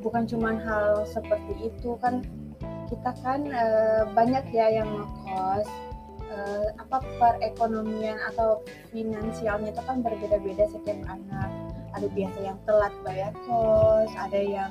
Bukan 0.00 0.22
cuma 0.28 0.56
hal 0.56 1.04
seperti 1.08 1.72
itu 1.72 1.90
kan 2.00 2.24
kita 2.88 3.10
kan 3.20 3.40
uh, 3.48 4.02
banyak 4.12 4.44
ya 4.52 4.80
yang 4.80 4.88
ngekos 4.88 5.68
uh, 6.30 6.68
apa 6.78 7.02
perekonomian 7.18 8.16
atau 8.32 8.62
finansialnya 8.94 9.74
itu 9.74 9.82
kan 9.84 10.00
berbeda-beda 10.00 10.70
setiap 10.70 10.98
anak. 11.06 11.50
Ada 11.94 12.06
biasa 12.14 12.38
yang 12.46 12.58
telat 12.64 12.94
bayar 13.02 13.34
kos 13.44 14.10
ada 14.14 14.38
yang 14.38 14.70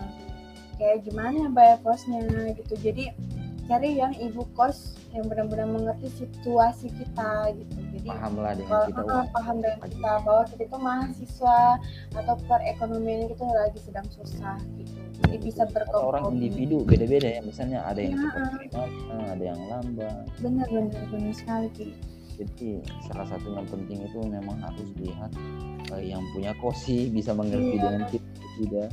kayak 0.79 1.03
gimana 1.03 1.51
bayar 1.51 1.77
kosnya 1.83 2.23
gitu. 2.55 2.73
Jadi 2.79 3.11
cari 3.67 3.99
yang 3.99 4.15
ibu 4.17 4.47
kos 4.55 4.97
yang 5.11 5.25
benar-benar 5.27 5.67
mengerti 5.67 6.25
situasi 6.25 6.89
kita 6.95 7.53
gitu. 7.57 7.77
Jadi 7.99 8.07
paham 8.07 8.33
lah 8.39 8.53
dengan 8.55 8.71
kalau, 8.71 8.87
kita 8.87 9.01
uh, 9.11 9.25
paham 9.35 9.55
dengan 9.59 9.79
kita 9.83 10.11
bahwa 10.23 10.43
kita 10.47 10.61
itu 10.63 10.77
mahasiswa 10.79 11.59
atau 12.15 12.35
perekonomian 12.47 13.27
kita 13.27 13.45
lagi 13.45 13.79
sedang 13.83 14.07
susah 14.13 14.57
gitu 14.79 15.08
jadi 15.25 15.37
bisa 15.37 15.63
berkompromi 15.65 16.07
orang 16.07 16.23
individu 16.33 16.77
beda-beda 16.83 17.29
ya. 17.29 17.41
Misalnya 17.41 17.79
ada 17.83 17.99
yang 17.99 18.15
Ya, 18.15 18.21
cepat 18.23 18.43
terima 18.55 18.83
ada 19.27 19.43
yang 19.43 19.59
lambat. 19.67 20.15
Benar-benar 20.39 21.03
benar 21.09 21.33
sekali 21.33 21.67
Ki. 21.73 21.87
jadi 22.39 22.69
salah 23.03 23.27
satu 23.27 23.51
yang 23.51 23.67
penting 23.67 23.99
itu 23.99 24.19
memang 24.23 24.55
harus 24.63 24.87
lihat 24.95 25.27
eh, 25.91 26.07
yang 26.07 26.23
punya 26.31 26.55
kosi 26.55 27.11
bisa 27.11 27.35
mengerti 27.35 27.75
Iya. 27.75 27.83
dengan 27.83 28.03
kita 28.07 28.29
tidak. 28.55 28.89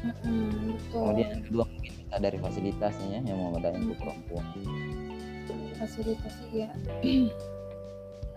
Betul. 0.00 0.34
Kemudian 0.90 1.28
yang 1.30 1.42
kedua 1.44 1.64
mungkin 1.66 1.92
kita 1.94 2.16
dari 2.18 2.38
fasilitasnya 2.40 3.06
ya 3.12 3.20
yang 3.22 3.38
memadai 3.38 3.76
untuk 3.76 3.94
perempuan. 4.00 4.44
Fasilitas 5.76 6.34
iya 6.50 6.68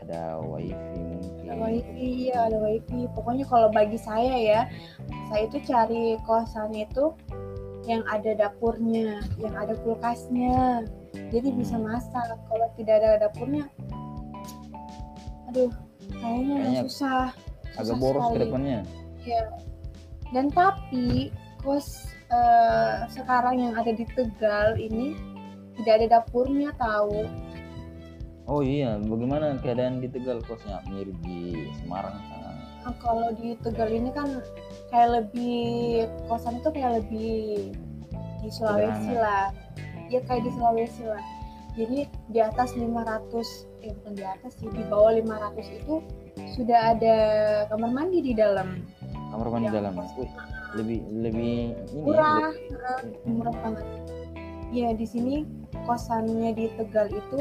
ada 0.04 0.38
wifi 0.40 1.00
mungkin. 1.00 1.48
Ada 1.50 1.64
wifi 1.64 2.10
ya 2.30 2.38
ada 2.48 2.58
wifi. 2.60 3.00
Pokoknya 3.16 3.46
kalau 3.48 3.68
bagi 3.72 3.98
saya 3.98 4.36
ya 4.36 4.62
saya 5.32 5.48
itu 5.48 5.58
cari 5.64 6.20
kosan 6.24 6.72
itu 6.76 7.16
yang 7.84 8.04
ada 8.08 8.32
dapurnya 8.36 9.20
yang 9.40 9.54
ada 9.56 9.76
kulkasnya. 9.84 10.88
Jadi 11.34 11.48
Hmm. 11.50 11.60
bisa 11.60 11.76
masak. 11.78 12.38
Kalau 12.48 12.68
tidak 12.76 12.96
ada 13.02 13.28
dapurnya 13.28 13.66
aduh 15.50 15.70
kayaknya 16.18 16.56
Kayaknya 16.58 16.82
susah. 16.90 17.26
agak 17.78 17.86
susah 17.94 17.98
boros 18.02 18.26
ke 18.34 18.38
depannya. 18.42 18.80
Iya. 19.24 19.44
dan 20.34 20.50
tapi 20.50 21.30
kos 21.62 22.10
eh, 22.34 23.06
sekarang 23.14 23.62
yang 23.62 23.74
ada 23.78 23.94
di 23.94 24.02
Tegal 24.18 24.74
ini 24.76 25.14
tidak 25.78 25.94
ada 26.02 26.08
dapurnya 26.20 26.74
tahu 26.76 27.30
oh 28.46 28.60
iya 28.60 29.00
bagaimana 29.00 29.56
keadaan 29.60 30.00
di 30.00 30.08
Tegal 30.08 30.44
kosnya 30.44 30.84
mirip 30.88 31.16
di 31.22 31.68
Semarang 31.80 32.16
kan? 32.20 32.40
Nah, 32.84 32.96
kalau 33.00 33.32
di 33.34 33.56
Tegal 33.60 33.88
ini 33.88 34.12
kan 34.12 34.44
kayak 34.90 35.10
lebih 35.22 35.64
kosan 36.28 36.60
itu 36.60 36.70
kayak 36.70 37.00
lebih 37.00 37.72
di 38.40 38.50
Sulawesi 38.50 39.16
lah. 39.16 39.56
Ya 40.08 40.20
kayak 40.22 40.44
di 40.44 40.52
Sulawesi 40.52 41.04
lah. 41.04 41.24
Jadi 41.74 42.06
di 42.28 42.40
atas 42.40 42.76
500 42.76 43.66
eh 43.82 43.92
bukan 43.98 44.14
di 44.14 44.24
atas 44.24 44.52
sih 44.56 44.70
di 44.70 44.84
bawah 44.86 45.16
500 45.16 45.64
itu 45.74 45.96
sudah 46.54 46.94
ada 46.94 47.16
kamar 47.68 47.90
mandi 47.90 48.20
di 48.22 48.34
dalam. 48.36 48.84
Kamar 49.32 49.48
mandi 49.50 49.68
Ya, 49.68 49.80
dalam. 49.80 49.96
Wih, 50.14 50.30
lebih 50.76 51.00
lebih 51.10 51.54
ini 51.72 51.74
ya, 51.74 51.98
murah 51.98 52.36
lebih- 52.52 52.78
eh, 53.18 53.32
murah. 53.32 53.54
banget. 53.56 53.86
Ya 54.70 54.90
di 54.92 55.06
sini 55.06 55.48
kosannya 55.84 56.52
di 56.52 56.66
Tegal 56.76 57.08
itu 57.10 57.40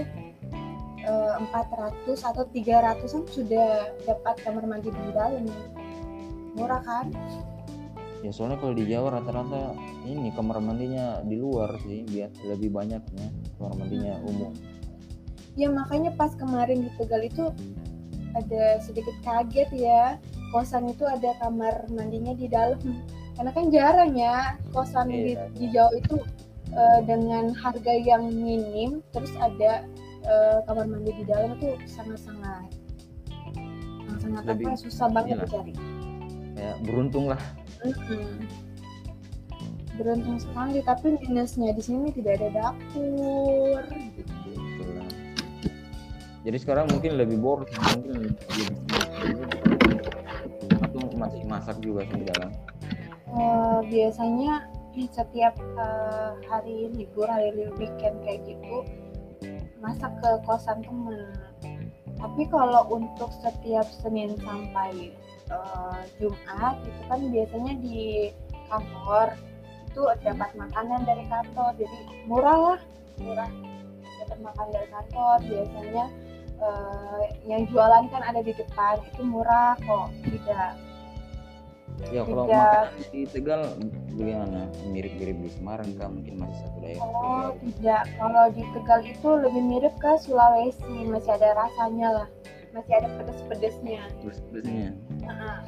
eh, 1.03 1.35
400 1.39 2.31
atau 2.31 2.45
300an 2.51 3.23
sudah 3.29 3.91
dapat 4.07 4.35
kamar 4.43 4.65
mandi 4.67 4.91
di 4.91 5.11
dalam 5.13 5.47
murah 6.55 6.83
kan? 6.85 7.11
Ya 8.23 8.31
soalnya 8.31 8.55
kalau 8.63 8.75
di 8.79 8.87
Jawa 8.87 9.19
rata-rata 9.19 9.75
ini 10.07 10.31
kamar 10.31 10.63
mandinya 10.63 11.19
di 11.27 11.35
luar 11.35 11.75
sih 11.83 12.07
biar 12.07 12.31
lebih 12.47 12.71
banyaknya 12.71 13.27
kamar 13.59 13.73
mandinya 13.83 14.15
umum. 14.23 14.55
Ya 15.59 15.69
makanya 15.69 16.15
pas 16.15 16.33
kemarin 16.39 16.87
di 16.87 16.91
Tegal 16.97 17.27
itu 17.27 17.51
ada 18.33 18.79
sedikit 18.81 19.13
kaget 19.27 19.69
ya 19.75 20.17
kosan 20.55 20.89
itu 20.89 21.03
ada 21.05 21.35
kamar 21.43 21.91
mandinya 21.91 22.33
di 22.33 22.47
dalam. 22.47 22.79
Karena 23.35 23.51
kan 23.51 23.65
jarang 23.75 24.13
ya 24.15 24.55
kosan 24.71 25.11
di, 25.11 25.35
Iya. 25.35 25.49
di 25.59 25.67
Jawa 25.75 25.93
itu 25.99 26.17
eh, 26.73 27.01
dengan 27.05 27.53
harga 27.59 27.93
yang 27.93 28.31
minim 28.33 29.03
terus 29.13 29.35
ada 29.43 29.83
eh, 30.23 30.59
kamar 30.67 30.87
mandi 30.87 31.13
di 31.13 31.25
dalam 31.27 31.59
itu 31.59 31.75
sangat-sangat 31.87 32.71
sangat 34.21 34.43
Lebih- 34.47 34.71
apa 34.71 34.79
susah 34.79 35.09
banget 35.11 35.37
dicari. 35.43 35.73
Ya 36.55 36.73
beruntung 36.85 37.27
lah. 37.33 37.43
Mm-mm. 37.83 38.47
beruntung 39.93 40.41
sekali 40.41 40.81
tapi 40.83 41.21
minusnya 41.21 41.75
di 41.77 41.83
sini 41.85 42.09
tidak 42.17 42.41
ada 42.41 42.49
dapur. 42.55 43.83
Gitu 44.17 44.83
lah. 44.97 45.11
jadi 46.43 46.57
sekarang 46.59 46.87
mungkin 46.89 47.21
lebih 47.21 47.37
boros 47.37 47.69
mungkin 47.77 48.33
lebih 48.33 48.67
atau 50.81 51.01
masih 51.13 51.43
masak 51.45 51.77
juga 51.85 52.09
di 52.09 52.25
dalam. 52.25 52.51
Eh, 53.33 53.79
biasanya 53.93 54.65
setiap 55.13 55.57
eh, 55.61 56.31
hari 56.49 56.89
libur 56.93 57.29
hari 57.29 57.53
libur 57.53 57.77
weekend 57.77 58.17
kayak 58.25 58.45
gitu 58.49 58.85
masak 59.83 60.13
ke 60.23 60.31
kosan 60.47 60.81
temen. 60.87 61.35
Tapi 62.17 62.43
kalau 62.49 62.87
untuk 62.89 63.35
setiap 63.43 63.85
Senin 63.91 64.39
sampai 64.39 65.11
eh, 65.51 66.01
Jumat 66.23 66.79
itu 66.87 67.03
kan 67.11 67.21
biasanya 67.29 67.73
di 67.83 68.31
kantor 68.71 69.35
itu 69.91 70.03
dapat 70.23 70.51
makanan 70.55 71.03
dari 71.05 71.27
kantor. 71.27 71.75
Jadi 71.77 71.99
murah 72.31 72.57
lah 72.57 72.81
murah. 73.19 73.51
Dapat 74.23 74.39
makan 74.39 74.67
dari 74.71 74.89
kantor 74.89 75.37
biasanya 75.51 76.05
eh, 76.63 77.23
yang 77.51 77.67
jualan 77.67 78.07
kan 78.07 78.23
ada 78.23 78.41
di 78.41 78.55
depan 78.55 79.03
itu 79.03 79.23
murah 79.27 79.75
kok 79.83 80.15
tidak 80.23 80.79
ya 82.13 82.23
kalau 82.27 82.45
makan 82.49 82.89
di 83.13 83.21
Tegal 83.29 83.63
bagaimana 84.17 84.69
mirip-mirip 84.91 85.37
di 85.41 85.51
Semarang 85.53 85.91
kah? 85.97 86.09
Mungkin 86.11 86.35
masih 86.41 86.57
satu 86.65 86.79
daerah. 86.83 87.05
Oh 87.07 87.49
tidak, 87.61 88.05
kalau 88.19 88.45
di 88.53 88.63
Tegal 88.77 89.01
itu 89.07 89.29
lebih 89.29 89.63
mirip 89.63 89.95
ke 90.01 90.11
Sulawesi, 90.21 91.09
masih 91.09 91.33
ada 91.37 91.57
rasanya 91.57 92.09
lah, 92.11 92.29
masih 92.77 92.93
ada 93.01 93.09
pedes-pedesnya. 93.21 94.03
Heeh. 95.23 95.59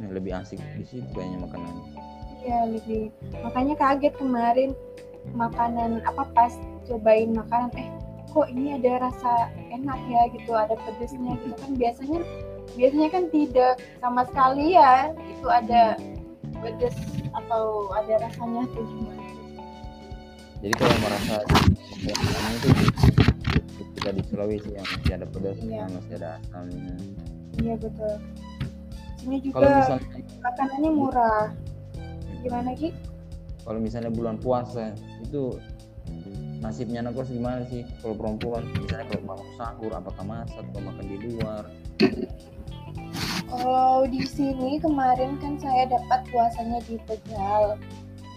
hmm, 0.00 0.08
lebih 0.14 0.32
asik 0.38 0.60
di 0.78 0.84
situ 0.86 1.08
kayaknya 1.12 1.44
makanan. 1.44 1.74
Iya 2.44 2.58
lebih, 2.68 3.02
makanya 3.40 3.74
kaget 3.80 4.14
kemarin 4.20 4.70
makanan 5.32 6.04
apa 6.04 6.28
pas 6.36 6.52
cobain 6.84 7.32
makanan, 7.32 7.72
eh 7.80 7.88
kok 8.28 8.50
ini 8.50 8.76
ada 8.76 9.08
rasa 9.08 9.48
enak 9.72 9.96
ya 10.10 10.28
gitu, 10.34 10.52
ada 10.52 10.76
pedesnya 10.84 11.38
gitu. 11.40 11.56
Kan 11.56 11.72
biasanya 11.80 12.20
biasanya 12.72 13.08
kan 13.12 13.24
tidak 13.28 13.72
sama 14.00 14.22
sekali 14.26 14.74
ya 14.74 15.12
itu 15.28 15.46
ada 15.46 15.94
pedes 16.58 16.96
atau 17.34 17.92
ada 17.92 18.14
rasanya 18.24 18.62
tuh 18.72 18.84
gimana. 18.88 19.22
jadi 20.64 20.74
kalau 20.80 20.96
merasa 21.04 21.34
makanan 21.44 22.52
itu 22.56 22.68
ketika 23.76 24.08
di 24.16 24.22
Sulawesi 24.28 24.70
yang 24.72 24.86
masih 24.88 25.12
ada 25.12 25.26
pedasnya 25.28 25.68
Iya. 25.68 25.84
masih 25.92 26.14
ada 26.20 26.28
asamnya 26.40 26.94
Iya 27.54 27.74
betul. 27.78 28.14
Sini 29.14 29.36
juga 29.38 29.54
kalau 29.54 29.68
misalnya 29.78 30.08
makanannya 30.42 30.90
murah. 30.90 31.44
Gimana 32.42 32.70
Ki? 32.74 32.90
kalau 33.64 33.80
misalnya 33.80 34.12
bulan 34.12 34.36
puasa 34.36 34.92
itu 35.24 35.56
nasibnya 36.60 37.00
anak 37.00 37.16
kos 37.16 37.32
gimana 37.32 37.64
sih 37.64 37.80
kalau 38.04 38.12
perempuan 38.12 38.60
misalnya 38.76 39.08
kalau 39.08 39.22
bangun 39.24 39.48
sahur 39.56 39.92
apakah 39.96 40.24
masak 40.24 40.64
atau 40.68 40.80
makan 40.84 41.04
di 41.08 41.16
luar 41.32 41.64
Kalau 43.64 44.04
di 44.04 44.20
sini 44.28 44.76
kemarin 44.76 45.40
kan 45.40 45.56
saya 45.56 45.88
dapat 45.88 46.20
puasanya 46.28 46.84
di 46.84 47.00
Tegal. 47.08 47.80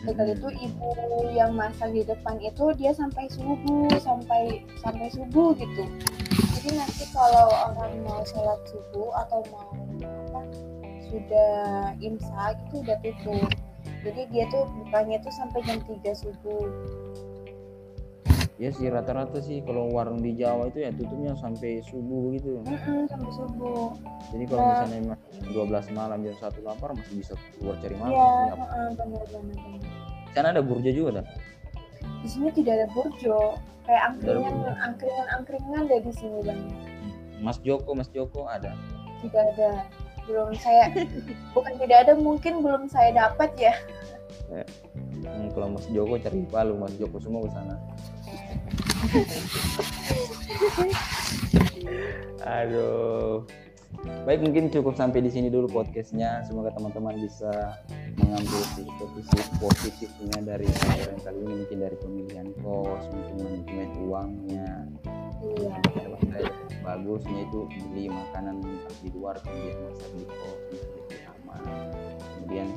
Tegal 0.07 0.23
Mm-mm. 0.31 0.39
itu 0.39 0.47
ibu 0.71 0.87
yang 1.35 1.51
masak 1.51 1.91
di 1.91 2.07
depan 2.07 2.39
itu 2.39 2.71
dia 2.79 2.95
sampai 2.95 3.27
subuh, 3.27 3.91
sampai 3.99 4.63
sampai 4.79 5.11
subuh 5.11 5.51
gitu. 5.59 5.83
Jadi 6.31 6.79
nanti 6.79 7.03
kalau 7.11 7.51
orang 7.51 8.07
mau 8.07 8.23
sholat 8.23 8.55
subuh 8.71 9.11
atau 9.27 9.43
mau 9.51 9.67
apa 9.99 10.41
sudah 11.11 11.91
imsak 12.03 12.55
itu 12.71 12.75
udah 12.83 12.97
tutup 13.03 13.51
jadi 14.03 14.21
dia 14.31 14.45
tuh 14.51 14.63
bukanya 14.83 15.17
tuh 15.23 15.33
sampai 15.35 15.59
jam 15.63 15.79
3 15.83 16.03
subuh 16.15 16.67
ya 18.57 18.73
sih 18.73 18.89
rata-rata 18.89 19.37
sih 19.37 19.61
kalau 19.61 19.93
warung 19.93 20.17
di 20.17 20.33
Jawa 20.33 20.67
itu 20.67 20.81
ya 20.81 20.89
tutupnya 20.89 21.37
sampai 21.37 21.77
subuh 21.85 22.33
gitu. 22.33 22.57
Mm-mm, 22.65 23.05
sampai 23.05 23.31
subuh. 23.31 23.93
Jadi 24.33 24.43
kalau 24.49 24.61
Nah. 24.61 24.69
misalnya 24.73 24.97
emang 24.97 25.19
12 25.53 25.87
malam 25.93 26.19
jam 26.25 26.35
satu 26.41 26.59
lapar 26.65 26.89
masih 26.97 27.21
bisa 27.21 27.33
keluar 27.55 27.77
cari 27.77 27.95
makan 27.95 28.11
iya 28.11 28.25
sih. 28.25 28.57
heeh, 28.57 28.87
benar 28.97 29.23
benar 29.29 29.57
sana 30.33 30.47
ada 30.53 30.61
burjo 30.61 30.89
juga 30.89 31.09
dah 31.21 31.25
di 32.17 32.27
sini 32.29 32.49
tidak 32.51 32.73
ada 32.81 32.87
burjo. 32.93 33.37
Kayak 33.87 34.03
angkringan 34.11 34.53
burjo. 34.57 34.73
angkringan 34.83 35.27
angkringan 35.31 35.81
deh 35.87 36.01
di 36.03 36.13
sini 36.13 36.39
banyak 36.43 36.75
Mas 37.39 37.57
Joko 37.61 37.93
Mas 37.93 38.09
Joko 38.09 38.49
ada? 38.49 38.73
Tidak 39.21 39.43
ada. 39.53 39.85
Belum 40.25 40.49
saya 40.57 40.89
bukan 41.55 41.73
tidak 41.79 41.97
ada 42.09 42.13
mungkin 42.17 42.65
belum 42.65 42.89
saya 42.89 43.13
dapat 43.15 43.53
ya. 43.55 43.73
Hmm, 44.49 45.47
kalau 45.53 45.71
Mas 45.71 45.85
Joko 45.87 46.17
cari 46.17 46.41
Palu 46.47 46.75
Mas 46.75 46.93
Joko 46.97 47.17
semua 47.17 47.45
ke 47.45 47.51
sana 47.53 47.75
Aduh. 52.47 53.45
Baik 54.27 54.43
mungkin 54.43 54.67
cukup 54.67 54.99
sampai 54.99 55.23
di 55.23 55.31
sini 55.31 55.47
dulu 55.47 55.71
podcastnya. 55.71 56.43
Semoga 56.43 56.75
teman-teman 56.75 57.15
bisa 57.19 57.79
mengambil 58.19 58.61
sisi 58.75 58.83
positifnya 59.57 60.43
dari 60.43 60.67
pelajaran 60.67 61.17
kali 61.23 61.37
ini 61.47 61.53
mungkin 61.63 61.77
dari 61.79 61.95
pemilihan 61.95 62.47
kos, 62.59 63.03
mungkin 63.07 63.35
manajemen 63.39 63.89
uangnya. 64.03 64.67
iya 65.37 65.69
saya 66.27 66.49
bagusnya 66.81 67.45
itu 67.45 67.59
beli 67.93 68.09
makanan 68.09 68.59
di 69.05 69.09
luar 69.13 69.37
kemudian 69.45 69.77
masak 69.85 70.09
di 70.17 70.25
kos 70.27 70.61
lebih 70.75 71.19
aman. 71.31 71.61
Kemudian 72.19 72.67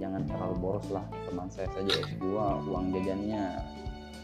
jangan 0.00 0.22
terlalu 0.24 0.54
boros 0.62 0.88
lah 0.88 1.04
teman 1.28 1.48
saya 1.52 1.68
saja 1.76 1.92
S2 2.08 2.24
uang 2.70 2.84
jajannya 2.94 3.42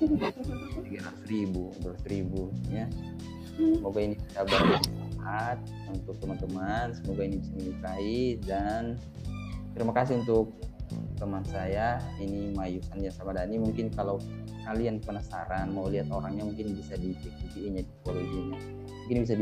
tiga 0.01 1.01
ratus 1.03 1.25
ribu 1.29 1.73
dua 1.81 1.97
ribu 2.07 2.53
ya. 2.69 2.87
Semoga 3.57 4.01
ini 4.05 4.15
bisa 4.21 4.45
bermanfaat 4.45 5.59
untuk 5.89 6.15
teman-teman 6.21 6.93
semoga 6.93 7.23
ini 7.25 7.37
bisa 7.41 7.53
menyukai 7.57 8.21
dan 8.45 8.83
terima 9.73 9.93
kasih 9.97 10.21
untuk 10.21 10.53
teman 11.17 11.43
saya. 11.49 11.99
Ini 12.21 12.53
Mayu 12.53 12.85
Sanja 12.85 13.09
Sabadani 13.09 13.57
mungkin 13.57 13.89
kalau 13.91 14.21
kalian 14.69 15.01
penasaran 15.01 15.73
mau 15.73 15.89
lihat 15.89 16.13
orangnya 16.13 16.45
mungkin 16.45 16.77
bisa 16.77 16.99
di 16.99 17.17
cek 17.17 17.35
IG-nya 17.51 17.83
di 17.83 17.93
follow 18.05 18.21
IG-nya. 18.21 18.59
Mungkin 19.07 19.19
bisa 19.25 19.35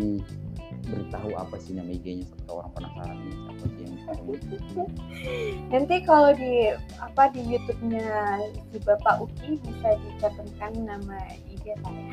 diberitahu 0.84 1.32
apa 1.34 1.56
sih 1.56 1.72
nama 1.72 1.88
IG-nya 1.88 2.28
siapa 2.28 2.50
orang 2.52 2.70
penasaran 2.76 3.16
ini 3.16 3.34
siapa 3.40 3.64
sih 3.72 3.82
yang 3.84 3.94
nanti 5.72 5.96
kalau 6.04 6.30
di 6.36 6.52
apa 7.00 7.22
di 7.32 7.40
YouTube-nya 7.40 8.08
si 8.68 8.78
Bapak 8.84 9.24
Uki 9.24 9.56
bisa 9.64 9.88
dicantumkan 9.96 10.72
nama 10.84 11.18
IG 11.48 11.64
saya 11.80 12.04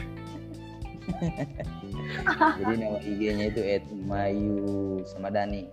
jadi 2.56 2.74
nama 2.80 2.98
IG-nya 3.04 3.46
itu 3.52 3.62
@mayu 4.08 4.56
Samadani 5.04 5.68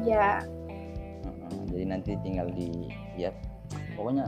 iya 0.00 0.40
Heeh, 1.24 1.60
jadi 1.68 1.84
nanti 1.92 2.10
tinggal 2.24 2.48
di 2.56 2.88
ya 3.20 3.28
pokoknya 3.94 4.24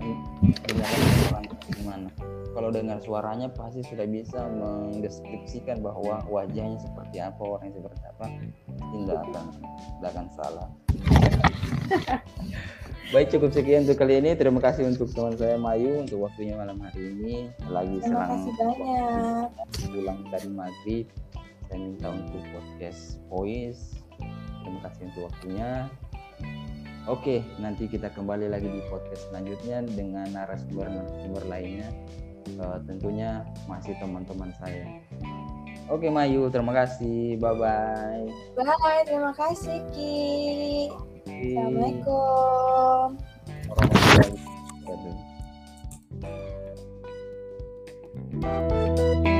dengarkan 0.68 1.10
orang 1.32 1.44
gimana 1.72 2.08
kalau 2.56 2.72
dengar 2.72 2.96
suaranya 3.04 3.52
pasti 3.52 3.84
sudah 3.84 4.08
bisa 4.08 4.48
mendeskripsikan 4.48 5.84
bahwa 5.84 6.24
wajahnya 6.24 6.80
seperti 6.80 7.20
apa 7.20 7.36
orangnya 7.36 7.84
seperti 7.84 8.02
apa. 8.16 8.26
Tidak 8.80 9.18
akan 9.28 9.44
tidak 10.00 10.10
akan 10.16 10.26
salah. 10.32 10.68
Baik 13.12 13.28
cukup 13.36 13.52
sekian 13.52 13.84
untuk 13.84 14.00
kali 14.00 14.24
ini. 14.24 14.32
Terima 14.40 14.58
kasih 14.58 14.88
untuk 14.88 15.12
teman 15.12 15.36
saya 15.36 15.60
Mayu 15.60 16.00
untuk 16.00 16.24
waktunya 16.24 16.56
malam 16.56 16.80
hari 16.80 17.12
ini. 17.12 17.52
Lagi 17.68 18.00
terima 18.00 18.24
kasih 18.24 18.50
banyak. 18.56 19.48
pulang 19.92 20.20
dari 20.32 20.48
maghrib 20.48 21.06
saya 21.68 21.76
minta 21.76 22.08
untuk 22.08 22.40
podcast 22.56 23.20
voice. 23.28 24.00
Terima 24.64 24.80
kasih 24.80 25.12
untuk 25.12 25.28
waktunya. 25.28 25.92
Oke 27.04 27.44
nanti 27.60 27.84
kita 27.84 28.08
kembali 28.16 28.48
lagi 28.48 28.66
di 28.66 28.80
podcast 28.88 29.28
selanjutnya 29.28 29.84
dengan 29.92 30.26
narasumber-narasumber 30.32 31.44
lainnya 31.46 31.92
Eh, 32.46 32.78
tentunya 32.86 33.42
masih 33.66 33.98
teman-teman 33.98 34.54
saya. 34.62 34.86
Oke 35.90 36.06
Mayu 36.06 36.46
terima 36.50 36.70
kasih. 36.70 37.38
Bye 37.42 37.54
bye 37.58 38.22
bye 38.54 39.02
terima 39.02 39.34
kasih 39.34 39.82
Ki. 39.90 40.90
Assalamualaikum. 41.26 43.18
Warahmatullahi 43.66 44.30
wabarakatuh 48.38 49.34